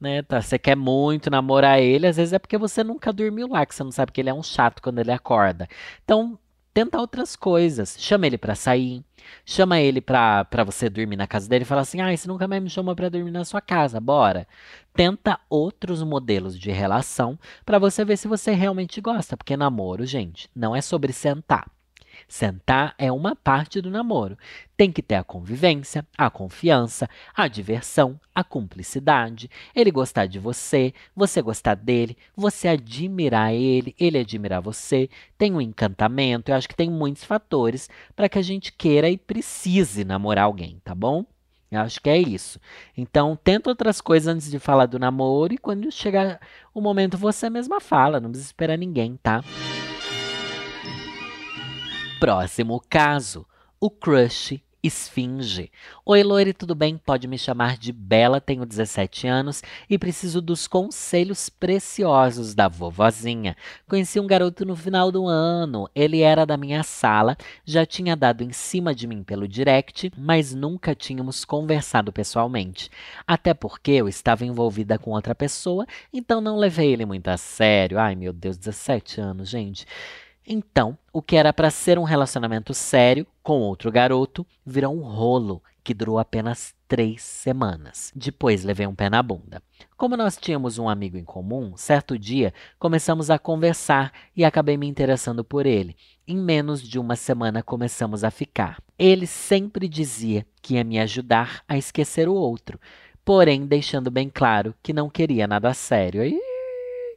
Né, 0.00 0.20
tá, 0.20 0.42
você 0.42 0.58
quer 0.58 0.74
muito 0.76 1.30
namorar 1.30 1.80
ele, 1.80 2.08
às 2.08 2.16
vezes 2.16 2.32
é 2.32 2.38
porque 2.40 2.58
você 2.58 2.82
nunca 2.82 3.12
dormiu 3.12 3.46
lá, 3.46 3.64
que 3.64 3.72
você 3.72 3.84
não 3.84 3.92
sabe 3.92 4.10
que 4.10 4.20
ele 4.20 4.30
é 4.30 4.34
um 4.34 4.42
chato 4.42 4.82
quando 4.82 4.98
ele 4.98 5.12
acorda. 5.12 5.68
Então, 6.02 6.36
Tenta 6.74 6.98
outras 6.98 7.36
coisas. 7.36 7.96
Chama 7.98 8.26
ele 8.26 8.38
para 8.38 8.54
sair. 8.54 9.04
Chama 9.44 9.80
ele 9.80 10.00
pra, 10.00 10.44
pra 10.44 10.64
você 10.64 10.88
dormir 10.88 11.16
na 11.16 11.26
casa 11.26 11.48
dele 11.48 11.62
e 11.64 11.66
fala 11.66 11.82
assim: 11.82 12.00
ah, 12.00 12.14
você 12.16 12.26
nunca 12.26 12.48
mais 12.48 12.62
me 12.62 12.70
chamou 12.70 12.94
para 12.94 13.08
dormir 13.08 13.30
na 13.30 13.44
sua 13.44 13.60
casa, 13.60 14.00
bora. 14.00 14.46
Tenta 14.94 15.38
outros 15.48 16.02
modelos 16.02 16.58
de 16.58 16.70
relação 16.70 17.38
para 17.64 17.78
você 17.78 18.04
ver 18.04 18.16
se 18.16 18.28
você 18.28 18.52
realmente 18.52 19.00
gosta. 19.00 19.36
Porque 19.36 19.56
namoro, 19.56 20.04
gente, 20.06 20.48
não 20.54 20.74
é 20.74 20.80
sobre 20.80 21.12
sentar. 21.12 21.70
Sentar 22.32 22.94
é 22.96 23.12
uma 23.12 23.36
parte 23.36 23.78
do 23.78 23.90
namoro. 23.90 24.38
Tem 24.74 24.90
que 24.90 25.02
ter 25.02 25.16
a 25.16 25.22
convivência, 25.22 26.02
a 26.16 26.30
confiança, 26.30 27.06
a 27.36 27.46
diversão, 27.46 28.18
a 28.34 28.42
cumplicidade, 28.42 29.50
ele 29.74 29.90
gostar 29.90 30.24
de 30.24 30.38
você, 30.38 30.94
você 31.14 31.42
gostar 31.42 31.74
dele, 31.74 32.16
você 32.34 32.68
admirar 32.68 33.52
ele, 33.52 33.94
ele 34.00 34.16
admirar 34.16 34.62
você. 34.62 35.10
Tem 35.36 35.52
um 35.52 35.60
encantamento. 35.60 36.50
Eu 36.50 36.54
acho 36.56 36.66
que 36.66 36.74
tem 36.74 36.88
muitos 36.88 37.22
fatores 37.22 37.90
para 38.16 38.30
que 38.30 38.38
a 38.38 38.42
gente 38.42 38.72
queira 38.72 39.10
e 39.10 39.18
precise 39.18 40.02
namorar 40.02 40.44
alguém, 40.44 40.80
tá 40.82 40.94
bom? 40.94 41.26
Eu 41.70 41.80
acho 41.80 42.00
que 42.00 42.08
é 42.08 42.16
isso. 42.16 42.58
Então, 42.96 43.38
tenta 43.44 43.68
outras 43.68 44.00
coisas 44.00 44.34
antes 44.34 44.50
de 44.50 44.58
falar 44.58 44.86
do 44.86 44.98
namoro 44.98 45.52
e 45.52 45.58
quando 45.58 45.92
chegar 45.92 46.40
o 46.72 46.80
momento 46.80 47.18
você 47.18 47.50
mesma 47.50 47.78
fala, 47.78 48.18
não 48.18 48.30
precisa 48.30 48.48
esperar 48.48 48.78
ninguém, 48.78 49.18
tá? 49.22 49.44
Próximo 52.22 52.80
caso: 52.88 53.44
o 53.80 53.90
crush 53.90 54.62
esfinge. 54.80 55.72
Oi, 56.06 56.22
Lore, 56.22 56.52
tudo 56.52 56.72
bem? 56.72 56.96
Pode 56.96 57.26
me 57.26 57.36
chamar 57.36 57.76
de 57.76 57.90
Bela, 57.90 58.40
tenho 58.40 58.64
17 58.64 59.26
anos 59.26 59.60
e 59.90 59.98
preciso 59.98 60.40
dos 60.40 60.68
conselhos 60.68 61.48
preciosos 61.48 62.54
da 62.54 62.68
vovozinha. 62.68 63.56
Conheci 63.88 64.20
um 64.20 64.26
garoto 64.28 64.64
no 64.64 64.76
final 64.76 65.10
do 65.10 65.26
ano, 65.26 65.90
ele 65.96 66.20
era 66.20 66.46
da 66.46 66.56
minha 66.56 66.84
sala, 66.84 67.36
já 67.64 67.84
tinha 67.84 68.14
dado 68.14 68.44
em 68.44 68.52
cima 68.52 68.94
de 68.94 69.08
mim 69.08 69.24
pelo 69.24 69.48
direct, 69.48 70.12
mas 70.16 70.54
nunca 70.54 70.94
tínhamos 70.94 71.44
conversado 71.44 72.12
pessoalmente. 72.12 72.88
Até 73.26 73.52
porque 73.52 73.90
eu 73.90 74.08
estava 74.08 74.44
envolvida 74.44 74.96
com 74.96 75.10
outra 75.10 75.34
pessoa, 75.34 75.84
então 76.12 76.40
não 76.40 76.56
levei 76.56 76.92
ele 76.92 77.04
muito 77.04 77.26
a 77.26 77.36
sério. 77.36 77.98
Ai, 77.98 78.14
meu 78.14 78.32
Deus, 78.32 78.56
17 78.56 79.20
anos, 79.20 79.48
gente. 79.48 79.84
Então, 80.46 80.98
o 81.12 81.22
que 81.22 81.36
era 81.36 81.52
para 81.52 81.70
ser 81.70 81.98
um 81.98 82.02
relacionamento 82.02 82.74
sério 82.74 83.26
com 83.42 83.60
outro 83.60 83.92
garoto 83.92 84.46
virou 84.64 84.94
um 84.94 85.02
rolo 85.02 85.62
que 85.84 85.94
durou 85.94 86.18
apenas 86.18 86.74
três 86.86 87.22
semanas. 87.22 88.12
Depois 88.14 88.64
levei 88.64 88.86
um 88.86 88.94
pé 88.94 89.10
na 89.10 89.22
bunda. 89.22 89.62
Como 89.96 90.16
nós 90.16 90.36
tínhamos 90.36 90.78
um 90.78 90.88
amigo 90.88 91.16
em 91.16 91.24
comum, 91.24 91.76
certo 91.76 92.18
dia 92.18 92.52
começamos 92.78 93.30
a 93.30 93.38
conversar 93.38 94.12
e 94.36 94.44
acabei 94.44 94.76
me 94.76 94.86
interessando 94.86 95.44
por 95.44 95.66
ele. 95.66 95.96
Em 96.26 96.36
menos 96.36 96.82
de 96.82 96.98
uma 96.98 97.16
semana 97.16 97.62
começamos 97.62 98.22
a 98.22 98.30
ficar. 98.30 98.80
Ele 98.98 99.26
sempre 99.26 99.88
dizia 99.88 100.46
que 100.60 100.74
ia 100.74 100.84
me 100.84 100.98
ajudar 100.98 101.62
a 101.68 101.76
esquecer 101.76 102.28
o 102.28 102.34
outro, 102.34 102.78
porém 103.24 103.66
deixando 103.66 104.10
bem 104.10 104.30
claro 104.32 104.74
que 104.82 104.92
não 104.92 105.10
queria 105.10 105.46
nada 105.46 105.74
sério. 105.74 106.24
E 106.24 106.51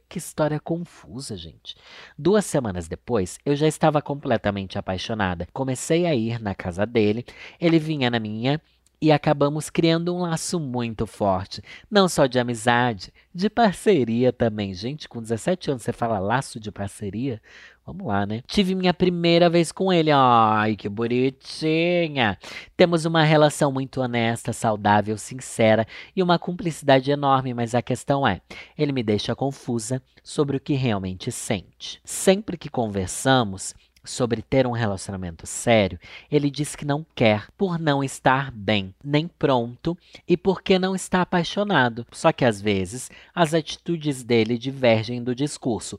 que 0.08 0.18
história 0.18 0.60
confusa, 0.60 1.36
gente. 1.36 1.76
Duas 2.18 2.44
semanas 2.44 2.88
depois, 2.88 3.38
eu 3.44 3.56
já 3.56 3.66
estava 3.66 4.00
completamente 4.00 4.78
apaixonada. 4.78 5.48
Comecei 5.52 6.06
a 6.06 6.14
ir 6.14 6.40
na 6.40 6.54
casa 6.54 6.86
dele, 6.86 7.24
ele 7.60 7.78
vinha 7.78 8.10
na 8.10 8.20
minha 8.20 8.60
e 9.00 9.12
acabamos 9.12 9.68
criando 9.68 10.14
um 10.14 10.20
laço 10.20 10.58
muito 10.58 11.06
forte. 11.06 11.62
Não 11.90 12.08
só 12.08 12.26
de 12.26 12.38
amizade, 12.38 13.12
de 13.34 13.50
parceria 13.50 14.32
também. 14.32 14.72
Gente, 14.72 15.08
com 15.08 15.20
17 15.20 15.70
anos 15.70 15.82
você 15.82 15.92
fala 15.92 16.18
laço 16.18 16.58
de 16.58 16.72
parceria? 16.72 17.40
Vamos 17.86 18.04
lá, 18.04 18.26
né? 18.26 18.42
Tive 18.48 18.74
minha 18.74 18.92
primeira 18.92 19.48
vez 19.48 19.70
com 19.70 19.92
ele. 19.92 20.10
Ai, 20.10 20.74
que 20.74 20.88
bonitinha. 20.88 22.36
Temos 22.76 23.04
uma 23.04 23.22
relação 23.22 23.70
muito 23.70 24.00
honesta, 24.00 24.52
saudável, 24.52 25.16
sincera 25.16 25.86
e 26.14 26.20
uma 26.20 26.36
cumplicidade 26.36 27.12
enorme, 27.12 27.54
mas 27.54 27.76
a 27.76 27.82
questão 27.82 28.26
é, 28.26 28.40
ele 28.76 28.90
me 28.90 29.04
deixa 29.04 29.36
confusa 29.36 30.02
sobre 30.20 30.56
o 30.56 30.60
que 30.60 30.74
realmente 30.74 31.30
sente. 31.30 32.00
Sempre 32.04 32.56
que 32.56 32.68
conversamos, 32.68 33.72
sobre 34.06 34.42
ter 34.42 34.66
um 34.66 34.72
relacionamento 34.72 35.46
sério, 35.46 35.98
ele 36.30 36.50
diz 36.50 36.76
que 36.76 36.84
não 36.84 37.04
quer 37.14 37.48
por 37.56 37.78
não 37.78 38.02
estar 38.02 38.50
bem, 38.50 38.94
nem 39.04 39.28
pronto 39.28 39.96
e 40.28 40.36
porque 40.36 40.78
não 40.78 40.94
está 40.94 41.22
apaixonado. 41.22 42.06
Só 42.12 42.32
que 42.32 42.44
às 42.44 42.60
vezes 42.60 43.10
as 43.34 43.52
atitudes 43.54 44.22
dele 44.22 44.56
divergem 44.58 45.22
do 45.22 45.34
discurso. 45.34 45.98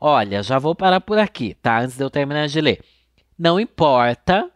Olha, 0.00 0.42
já 0.42 0.58
vou 0.58 0.74
parar 0.74 1.00
por 1.00 1.18
aqui, 1.18 1.54
tá? 1.54 1.80
Antes 1.80 1.96
de 1.96 2.04
eu 2.04 2.10
terminar 2.10 2.48
de 2.48 2.60
ler. 2.60 2.84
Não 3.38 3.58
importa 3.60 4.50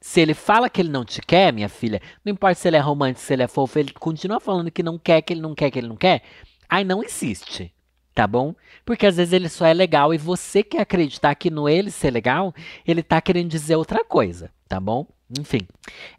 Se 0.00 0.20
ele 0.20 0.32
fala 0.34 0.70
que 0.70 0.80
ele 0.80 0.88
não 0.88 1.04
te 1.04 1.20
quer, 1.20 1.52
minha 1.52 1.68
filha, 1.68 2.00
não 2.24 2.32
importa 2.32 2.54
se 2.54 2.66
ele 2.68 2.76
é 2.76 2.80
romântico, 2.80 3.20
se 3.20 3.32
ele 3.34 3.42
é 3.42 3.48
fofo, 3.48 3.78
ele 3.78 3.92
continua 3.92 4.40
falando 4.40 4.70
que 4.70 4.82
não 4.82 4.98
quer, 4.98 5.20
que 5.20 5.32
ele 5.34 5.42
não 5.42 5.54
quer, 5.54 5.70
que 5.70 5.78
ele 5.78 5.88
não 5.88 5.96
quer, 5.96 6.22
aí 6.68 6.84
não 6.84 7.02
insiste 7.04 7.70
tá 8.14 8.26
bom? 8.26 8.54
Porque 8.84 9.06
às 9.06 9.16
vezes 9.16 9.32
ele 9.32 9.48
só 9.48 9.66
é 9.66 9.74
legal 9.74 10.12
e 10.12 10.18
você 10.18 10.62
quer 10.62 10.80
acreditar 10.80 11.34
que 11.34 11.50
no 11.50 11.68
ele 11.68 11.90
ser 11.90 12.10
legal, 12.10 12.54
ele 12.86 13.02
tá 13.02 13.20
querendo 13.20 13.48
dizer 13.48 13.76
outra 13.76 14.04
coisa, 14.04 14.50
tá 14.68 14.80
bom? 14.80 15.06
Enfim, 15.38 15.60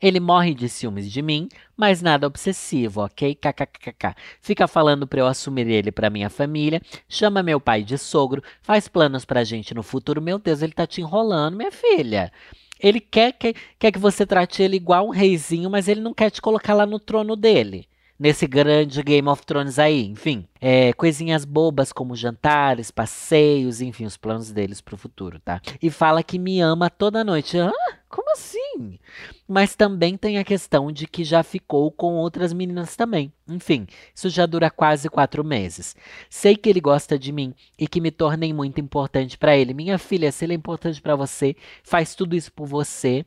ele 0.02 0.22
morre 0.22 0.54
de 0.54 0.70
ciúmes 0.70 1.12
de 1.12 1.22
mim, 1.22 1.50
mas 1.76 2.02
nada 2.02 2.26
obsessivo, 2.26 3.02
ok? 3.02 3.36
KKKK. 3.36 4.16
Fica 4.40 4.70
falando 4.70 5.06
pra 5.06 5.20
eu 5.20 5.28
assumir 5.28 5.68
ele 5.68 5.92
pra 5.92 6.10
minha 6.10 6.30
família, 6.30 6.82
chama 7.10 7.44
meu 7.44 7.60
pai 7.60 7.84
de 7.84 7.98
sogro, 7.98 8.42
faz 8.62 8.88
planos 8.88 9.26
pra 9.26 9.44
gente 9.44 9.74
no 9.74 9.84
futuro. 9.84 10.22
Meu 10.22 10.40
Deus, 10.40 10.62
ele 10.62 10.72
tá 10.72 10.88
te 10.88 11.02
enrolando, 11.02 11.58
minha 11.58 11.72
filha. 11.72 12.32
Ele 12.80 13.02
quer 13.02 13.34
que, 13.34 13.54
quer 13.78 13.92
que 13.92 14.00
você 14.00 14.26
trate 14.26 14.64
ele 14.64 14.78
igual 14.78 15.08
um 15.08 15.12
reizinho, 15.12 15.70
mas 15.70 15.90
ele 15.90 16.00
não 16.00 16.14
quer 16.14 16.32
te 16.32 16.42
colocar 16.42 16.74
lá 16.74 16.86
no 16.86 17.00
trono 17.00 17.36
dele 17.36 17.91
nesse 18.22 18.46
grande 18.46 19.02
Game 19.02 19.28
of 19.28 19.44
Thrones 19.44 19.80
aí. 19.80 20.06
Enfim, 20.06 20.46
é, 20.62 20.94
coisinhas 20.94 21.44
bobas 21.44 21.92
como 21.92 22.16
jantares, 22.16 22.92
passeios, 22.92 23.82
enfim, 23.82 24.06
os 24.06 24.16
planos 24.16 24.52
deles 24.52 24.80
pro 24.80 24.96
futuro, 24.96 25.40
tá? 25.40 25.60
E 25.82 25.90
fala 25.90 26.22
que 26.22 26.38
me 26.38 26.62
ama 26.62 26.88
toda 26.88 27.24
noite. 27.24 27.58
Ah, 27.58 27.72
como 28.08 28.32
assim? 28.32 29.00
Mas 29.48 29.76
também 29.76 30.18
tem 30.18 30.38
a 30.38 30.44
questão 30.44 30.92
de 30.92 31.08
que 31.08 31.24
já 31.24 31.42
ficou 31.42 31.92
com 31.92 32.14
outras 32.14 32.54
meninas 32.54 32.96
também. 32.96 33.34
Enfim, 33.50 33.88
isso 34.14 34.30
já 34.30 34.46
dura 34.46 34.70
quase 34.70 35.10
quatro 35.10 35.44
meses. 35.44 35.96
Sei 36.30 36.56
que 36.56 36.70
ele 36.70 36.80
gosta 36.80 37.18
de 37.18 37.32
mim 37.32 37.56
e 37.78 37.88
que 37.88 38.00
me 38.00 38.12
tornei 38.12 38.54
muito 38.54 38.80
importante 38.80 39.36
para 39.36 39.58
ele. 39.58 39.74
Minha 39.74 39.98
filha, 39.98 40.32
se 40.32 40.46
ele 40.46 40.54
é 40.54 40.58
importante 40.58 41.02
para 41.02 41.16
você, 41.16 41.56
faz 41.84 42.14
tudo 42.14 42.36
isso 42.36 42.54
por 42.54 42.68
você. 42.68 43.26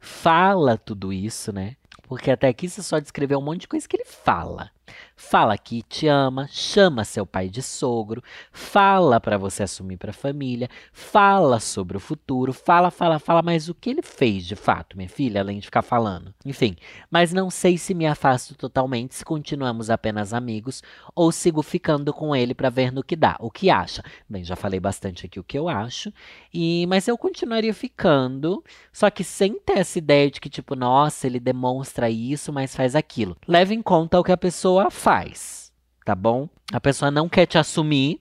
Fala 0.00 0.76
tudo 0.76 1.12
isso, 1.12 1.52
né? 1.52 1.76
Porque 2.06 2.30
até 2.30 2.48
aqui 2.48 2.68
você 2.68 2.82
só 2.82 2.98
descreveu 2.98 3.38
um 3.38 3.42
monte 3.42 3.62
de 3.62 3.68
coisa 3.68 3.88
que 3.88 3.96
ele 3.96 4.04
fala. 4.04 4.70
Fala 5.16 5.56
que 5.56 5.82
te 5.82 6.06
ama, 6.06 6.46
chama 6.50 7.04
seu 7.04 7.26
pai 7.26 7.48
de 7.48 7.62
sogro, 7.62 8.22
fala 8.52 9.18
para 9.18 9.38
você 9.38 9.62
assumir 9.62 9.96
para 9.96 10.10
a 10.10 10.14
família, 10.14 10.68
fala 10.92 11.58
sobre 11.58 11.96
o 11.96 12.00
futuro, 12.00 12.52
fala, 12.52 12.90
fala, 12.90 13.18
fala, 13.18 13.42
mas 13.42 13.68
o 13.68 13.74
que 13.74 13.90
ele 13.90 14.02
fez 14.02 14.44
de 14.44 14.54
fato, 14.54 14.96
minha 14.96 15.08
filha, 15.08 15.40
além 15.40 15.58
de 15.58 15.66
ficar 15.66 15.82
falando? 15.82 16.34
Enfim, 16.44 16.76
mas 17.10 17.32
não 17.32 17.48
sei 17.48 17.78
se 17.78 17.94
me 17.94 18.06
afasto 18.06 18.54
totalmente, 18.54 19.14
se 19.14 19.24
continuamos 19.24 19.88
apenas 19.88 20.34
amigos 20.34 20.82
ou 21.14 21.32
sigo 21.32 21.62
ficando 21.62 22.12
com 22.12 22.36
ele 22.36 22.54
para 22.54 22.68
ver 22.68 22.92
no 22.92 23.02
que 23.02 23.16
dá. 23.16 23.36
O 23.40 23.50
que 23.50 23.70
acha? 23.70 24.02
Bem, 24.28 24.44
já 24.44 24.54
falei 24.54 24.78
bastante 24.78 25.26
aqui 25.26 25.40
o 25.40 25.44
que 25.44 25.58
eu 25.58 25.68
acho, 25.68 26.12
e 26.52 26.86
mas 26.88 27.08
eu 27.08 27.16
continuaria 27.16 27.72
ficando, 27.72 28.62
só 28.92 29.08
que 29.10 29.24
sem 29.24 29.58
ter 29.58 29.78
essa 29.78 29.98
ideia 29.98 30.30
de 30.30 30.40
que 30.40 30.50
tipo, 30.50 30.76
nossa, 30.76 31.26
ele 31.26 31.40
demonstra 31.40 32.10
isso, 32.10 32.52
mas 32.52 32.76
faz 32.76 32.94
aquilo. 32.94 33.36
Leve 33.48 33.74
em 33.74 33.82
conta 33.82 34.20
o 34.20 34.24
que 34.24 34.32
a 34.32 34.36
pessoa 34.36 34.75
faz, 34.90 35.72
tá 36.04 36.14
bom? 36.14 36.48
A 36.72 36.80
pessoa 36.80 37.10
não 37.10 37.28
quer 37.28 37.46
te 37.46 37.58
assumir, 37.58 38.20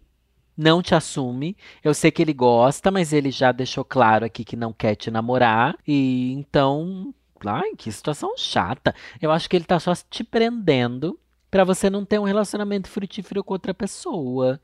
não 0.58 0.82
te 0.82 0.96
assume. 0.96 1.58
Eu 1.84 1.94
sei 1.94 2.12
que 2.12 2.22
ele 2.22 2.34
gosta, 2.34 2.90
mas 2.92 3.12
ele 3.12 3.32
já 3.32 3.52
deixou 3.52 3.84
claro 3.84 4.26
aqui 4.26 4.44
que 4.44 4.56
não 4.56 4.72
quer 4.72 4.96
te 4.96 5.12
namorar. 5.12 5.78
E 5.88 6.32
então, 6.34 7.14
ai, 7.46 7.76
que 7.78 7.92
situação 7.92 8.36
chata. 8.38 8.94
Eu 9.22 9.32
acho 9.32 9.50
que 9.50 9.56
ele 9.56 9.66
tá 9.66 9.80
só 9.80 9.94
te 10.10 10.24
prendendo 10.24 11.20
para 11.52 11.64
você 11.64 11.90
não 11.90 12.06
ter 12.06 12.20
um 12.20 12.24
relacionamento 12.24 12.90
frutífero 12.90 13.44
com 13.44 13.54
outra 13.54 13.74
pessoa. 13.74 14.60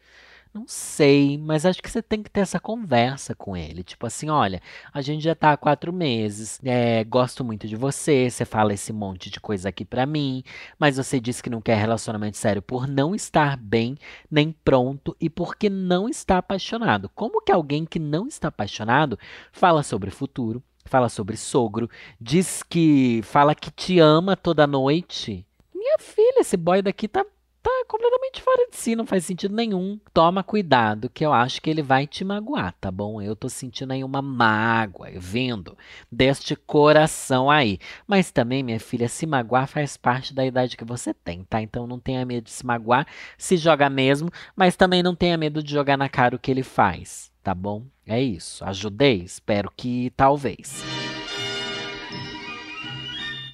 Não 0.54 0.66
sei, 0.68 1.38
mas 1.38 1.66
acho 1.66 1.82
que 1.82 1.90
você 1.90 2.02
tem 2.02 2.22
que 2.22 2.30
ter 2.30 2.42
essa 2.42 2.60
conversa 2.60 3.34
com 3.34 3.56
ele. 3.56 3.84
Tipo 3.84 4.06
assim, 4.06 4.30
olha, 4.30 4.62
a 4.94 5.02
gente 5.02 5.24
já 5.24 5.34
tá 5.34 5.54
há 5.54 5.58
quatro 5.58 5.94
meses, 5.94 6.60
é, 6.62 7.06
gosto 7.06 7.42
muito 7.42 7.70
de 7.70 7.78
você, 7.78 8.30
você 8.30 8.44
fala 8.44 8.74
esse 8.74 8.92
monte 8.92 9.30
de 9.30 9.40
coisa 9.40 9.70
aqui 9.70 9.86
pra 9.86 10.06
mim, 10.06 10.44
mas 10.78 10.98
você 10.98 11.22
disse 11.22 11.42
que 11.42 11.50
não 11.50 11.62
quer 11.62 11.78
relacionamento 11.78 12.36
sério 12.36 12.62
por 12.62 12.86
não 12.86 13.16
estar 13.16 13.56
bem, 13.56 13.96
nem 14.30 14.52
pronto 14.52 15.16
e 15.22 15.30
porque 15.30 15.70
não 15.70 16.10
está 16.10 16.40
apaixonado. 16.40 17.10
Como 17.16 17.42
que 17.42 17.52
alguém 17.52 17.86
que 17.86 18.00
não 18.00 18.28
está 18.28 18.50
apaixonado 18.50 19.18
fala 19.54 19.84
sobre 19.84 20.12
futuro, 20.12 20.62
fala 20.84 21.08
sobre 21.08 21.38
sogro, 21.38 21.90
diz 22.20 22.62
que 22.62 23.22
fala 23.24 23.56
que 23.56 23.72
te 23.72 24.00
ama 24.00 24.36
toda 24.36 24.68
noite? 24.68 25.46
Minha 25.74 25.98
filha, 25.98 26.42
esse 26.42 26.58
boy 26.58 26.82
daqui 26.82 27.08
tá 27.08 27.26
tá 27.62 27.86
completamente 27.88 28.42
fora 28.42 28.68
de 28.70 28.76
si, 28.76 28.96
não 28.96 29.06
faz 29.06 29.26
sentido 29.26 29.56
nenhum. 29.56 30.00
Toma 30.14 30.44
cuidado, 30.44 31.10
que 31.10 31.26
eu 31.26 31.32
acho 31.32 31.62
que 31.62 31.70
ele 31.70 31.82
vai 31.82 32.08
te 32.08 32.24
magoar, 32.24 32.74
tá 32.80 32.92
bom? 32.92 33.22
Eu 33.22 33.36
tô 33.36 33.48
sentindo 33.50 33.92
aí 33.92 34.04
uma 34.04 34.22
mágoa, 34.22 35.10
vendo 35.16 35.78
deste 36.12 36.56
coração 36.56 37.50
aí. 37.50 37.80
Mas 38.08 38.32
também, 38.32 38.64
minha 38.64 38.80
filha, 38.80 39.08
se 39.08 39.26
magoar 39.26 39.68
faz 39.68 39.98
parte 39.98 40.34
da 40.34 40.46
idade 40.46 40.78
que 40.78 40.86
você 40.86 41.14
tem, 41.14 41.44
tá? 41.44 41.62
Então 41.62 41.86
não 41.86 42.00
tenha 42.00 42.26
medo 42.26 42.46
de 42.46 42.52
se 42.52 42.66
magoar, 42.66 43.08
se 43.38 43.58
joga 43.58 43.90
mesmo, 43.90 44.30
mas 44.56 44.76
também 44.76 45.04
não 45.04 45.16
tenha 45.16 45.38
medo 45.38 45.62
de 45.62 45.72
jogar 45.72 45.98
na 45.98 46.10
cara 46.10 46.36
o 46.36 46.40
que 46.40 46.52
ele 46.52 46.64
faz, 46.64 47.32
tá 47.44 47.54
bom? 47.54 47.86
É 48.06 48.22
isso. 48.22 48.64
Ajudei? 48.66 49.22
Espero 49.22 49.72
que 49.76 50.12
talvez. 50.18 50.84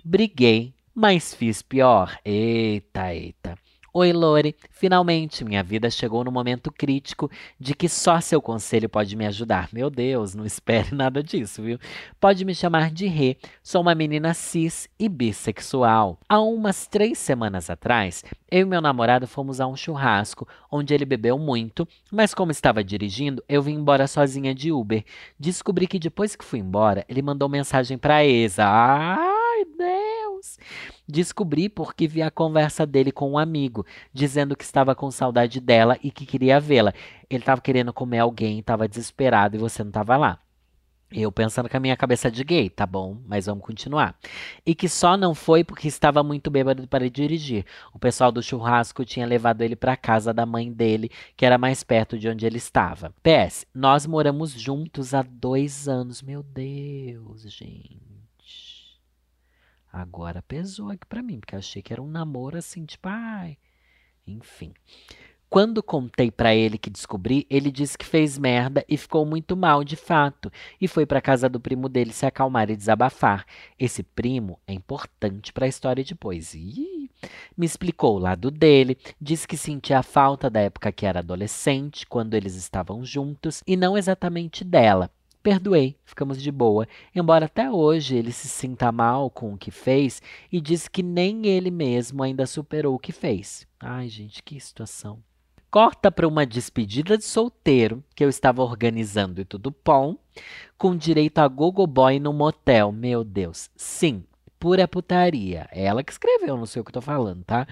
Briguei, 0.04 0.74
mas 0.96 1.34
fiz 1.34 1.62
pior. 1.62 2.18
Eita, 2.24 3.14
eita. 3.14 3.58
Oi, 4.00 4.14
Lore. 4.14 4.56
Finalmente, 4.70 5.44
minha 5.44 5.64
vida 5.64 5.90
chegou 5.90 6.24
no 6.24 6.32
momento 6.32 6.72
crítico 6.72 7.32
de 7.60 7.74
que 7.74 7.90
só 7.90 8.22
seu 8.22 8.40
conselho 8.40 8.88
pode 8.88 9.16
me 9.16 9.26
ajudar. 9.26 9.70
Meu 9.74 9.90
Deus, 9.90 10.36
não 10.36 10.46
espere 10.46 10.94
nada 10.94 11.24
disso, 11.24 11.64
viu? 11.64 11.80
Pode 12.20 12.46
me 12.46 12.54
chamar 12.54 12.92
de 12.92 13.08
Rê. 13.08 13.38
Sou 13.64 13.82
uma 13.82 13.96
menina 13.96 14.36
cis 14.36 14.88
e 15.00 15.10
bissexual. 15.10 16.20
Há 16.30 16.40
umas 16.40 16.86
três 16.86 17.18
semanas 17.18 17.72
atrás, 17.72 18.24
eu 18.52 18.62
e 18.62 18.66
meu 18.66 18.82
namorado 18.82 19.26
fomos 19.26 19.60
a 19.60 19.66
um 19.66 19.76
churrasco 19.76 20.48
onde 20.72 20.94
ele 20.94 21.04
bebeu 21.04 21.40
muito, 21.40 21.88
mas 22.12 22.36
como 22.36 22.52
estava 22.52 22.84
dirigindo, 22.84 23.44
eu 23.50 23.64
vim 23.64 23.74
embora 23.74 24.06
sozinha 24.06 24.54
de 24.54 24.72
Uber. 24.72 25.04
Descobri 25.40 25.88
que 25.88 25.98
depois 25.98 26.36
que 26.36 26.46
fui 26.46 26.60
embora, 26.60 27.04
ele 27.10 27.24
mandou 27.24 27.50
mensagem 27.50 27.98
para 27.98 28.18
a 28.18 28.26
exa. 28.26 28.64
Ai, 28.64 29.66
Deus! 29.76 30.60
Descobri 31.08 31.70
porque 31.70 32.08
vi 32.08 32.22
a 32.22 32.30
conversa 32.30 32.86
dele 32.86 33.12
com 33.12 33.32
um 33.32 33.38
amigo, 33.38 33.86
dizendo 34.14 34.56
que 34.56 34.64
estava 34.64 34.94
com 34.94 35.10
saudade 35.10 35.62
dela 35.62 35.98
e 36.04 36.12
que 36.12 36.26
queria 36.26 36.60
vê-la. 36.60 36.94
Ele 37.30 37.42
estava 37.42 37.62
querendo 37.62 37.94
comer 37.94 38.20
alguém, 38.20 38.60
estava 38.60 38.88
desesperado 38.88 39.56
e 39.56 39.60
você 39.60 39.84
não 39.84 39.90
estava 39.90 40.18
lá. 40.18 40.40
Eu 41.10 41.32
pensando 41.32 41.70
com 41.70 41.78
a 41.78 41.80
minha 41.80 41.96
cabeça 41.96 42.30
de 42.30 42.44
gay, 42.44 42.70
tá 42.70 42.86
bom, 42.86 43.18
mas 43.26 43.46
vamos 43.46 43.64
continuar. 43.64 44.18
E 44.66 44.76
que 44.76 44.90
só 44.90 45.16
não 45.16 45.34
foi 45.34 45.64
porque 45.64 45.88
estava 45.88 46.22
muito 46.22 46.52
bêbado 46.52 46.86
para 46.86 47.10
dirigir. 47.10 47.66
O 47.94 48.00
pessoal 48.00 48.30
do 48.30 48.44
churrasco 48.44 49.06
tinha 49.06 49.26
levado 49.26 49.62
ele 49.62 49.78
para 49.78 49.96
casa 49.96 50.34
da 50.34 50.46
mãe 50.46 50.70
dele, 50.70 51.10
que 51.38 51.46
era 51.46 51.58
mais 51.58 51.82
perto 51.82 52.20
de 52.20 52.28
onde 52.28 52.46
ele 52.46 52.58
estava. 52.58 53.14
PS, 53.24 53.66
nós 53.74 54.06
moramos 54.06 54.52
juntos 54.52 55.14
há 55.14 55.22
dois 55.22 55.88
anos. 55.88 56.22
Meu 56.22 56.44
Deus, 56.44 57.44
gente. 57.44 58.07
Agora 59.92 60.42
pesou 60.42 60.90
aqui 60.90 61.06
pra 61.06 61.24
mim, 61.24 61.40
porque 61.40 61.56
achei 61.56 61.82
que 61.82 61.94
era 61.94 62.02
um 62.02 62.08
namoro 62.08 62.58
assim, 62.58 62.86
tipo, 62.86 63.08
ai. 63.08 63.58
Enfim. 64.26 64.74
Quando 65.50 65.82
contei 65.82 66.30
para 66.30 66.54
ele 66.54 66.78
que 66.78 66.90
descobri, 66.90 67.48
ele 67.50 67.72
disse 67.72 67.98
que 67.98 68.06
fez 68.06 68.38
merda 68.38 68.84
e 68.88 68.98
ficou 68.98 69.26
muito 69.26 69.56
mal 69.56 69.82
de 69.82 69.96
fato, 69.96 70.52
e 70.80 70.90
foi 70.90 71.06
para 71.06 71.22
casa 71.22 71.48
do 71.48 71.58
primo 71.58 71.88
dele 71.88 72.12
se 72.12 72.26
acalmar 72.26 72.70
e 72.70 72.76
desabafar. 72.76 73.46
Esse 73.80 74.04
primo 74.04 74.60
é 74.68 74.74
importante 74.74 75.54
para 75.54 75.66
a 75.66 75.70
história 75.70 76.04
depois. 76.04 76.54
Me 76.54 77.66
explicou 77.66 78.18
o 78.18 78.20
lado 78.20 78.52
dele, 78.52 78.98
disse 79.22 79.48
que 79.48 79.56
sentia 79.56 80.00
a 80.00 80.04
falta 80.04 80.50
da 80.50 80.60
época 80.60 80.92
que 80.92 81.06
era 81.06 81.20
adolescente, 81.20 82.06
quando 82.06 82.34
eles 82.34 82.56
estavam 82.56 83.06
juntos, 83.06 83.64
e 83.66 83.78
não 83.78 83.98
exatamente 83.98 84.66
dela. 84.66 85.10
Perdoei, 85.42 85.96
ficamos 86.04 86.42
de 86.42 86.52
boa, 86.52 86.88
embora 87.16 87.46
até 87.46 87.72
hoje 87.72 88.16
ele 88.16 88.32
se 88.32 88.48
sinta 88.48 88.92
mal 88.92 89.30
com 89.30 89.54
o 89.54 89.58
que 89.58 89.72
fez 89.72 90.22
e 90.52 90.60
diz 90.60 90.88
que 90.88 91.02
nem 91.02 91.48
ele 91.48 91.72
mesmo 91.72 92.22
ainda 92.22 92.46
superou 92.46 92.96
o 92.96 93.00
que 93.00 93.12
fez. 93.12 93.66
Ai, 93.80 94.10
gente, 94.10 94.44
que 94.44 94.60
situação. 94.60 95.24
Corta 95.70 96.12
para 96.12 96.28
uma 96.28 96.46
despedida 96.46 97.18
de 97.18 97.26
solteiro 97.26 98.04
que 98.16 98.24
eu 98.24 98.30
estava 98.30 98.64
organizando 98.64 99.42
e 99.42 99.46
tudo 99.46 99.76
bom, 99.86 100.18
com 100.78 100.96
direito 100.96 101.40
a 101.40 101.48
gogo 101.48 101.86
boy 101.86 102.20
no 102.20 102.34
motel. 102.34 102.92
Meu 102.92 103.24
Deus, 103.24 103.70
sim, 103.76 104.24
pura 104.60 104.88
putaria. 104.88 105.68
É 105.72 105.86
ela 105.86 106.04
que 106.04 106.12
escreveu, 106.12 106.58
não 106.58 106.66
sei 106.66 106.82
o 106.82 106.86
que 106.86 106.90
eu 106.90 106.94
tô 106.94 107.02
falando, 107.02 107.44
tá? 107.44 107.68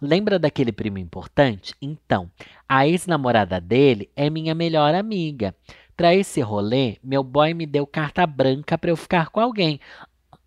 Lembra 0.00 0.38
daquele 0.38 0.72
primo 0.72 0.98
importante? 0.98 1.74
Então, 1.80 2.30
a 2.68 2.86
ex-namorada 2.86 3.60
dele 3.60 4.10
é 4.14 4.30
minha 4.30 4.54
melhor 4.54 4.94
amiga. 4.94 5.54
Para 5.98 6.14
esse 6.14 6.40
rolê, 6.40 6.96
meu 7.02 7.24
boy 7.24 7.52
me 7.52 7.66
deu 7.66 7.84
carta 7.84 8.24
branca 8.24 8.78
para 8.78 8.88
eu 8.88 8.96
ficar 8.96 9.30
com 9.30 9.40
alguém. 9.40 9.80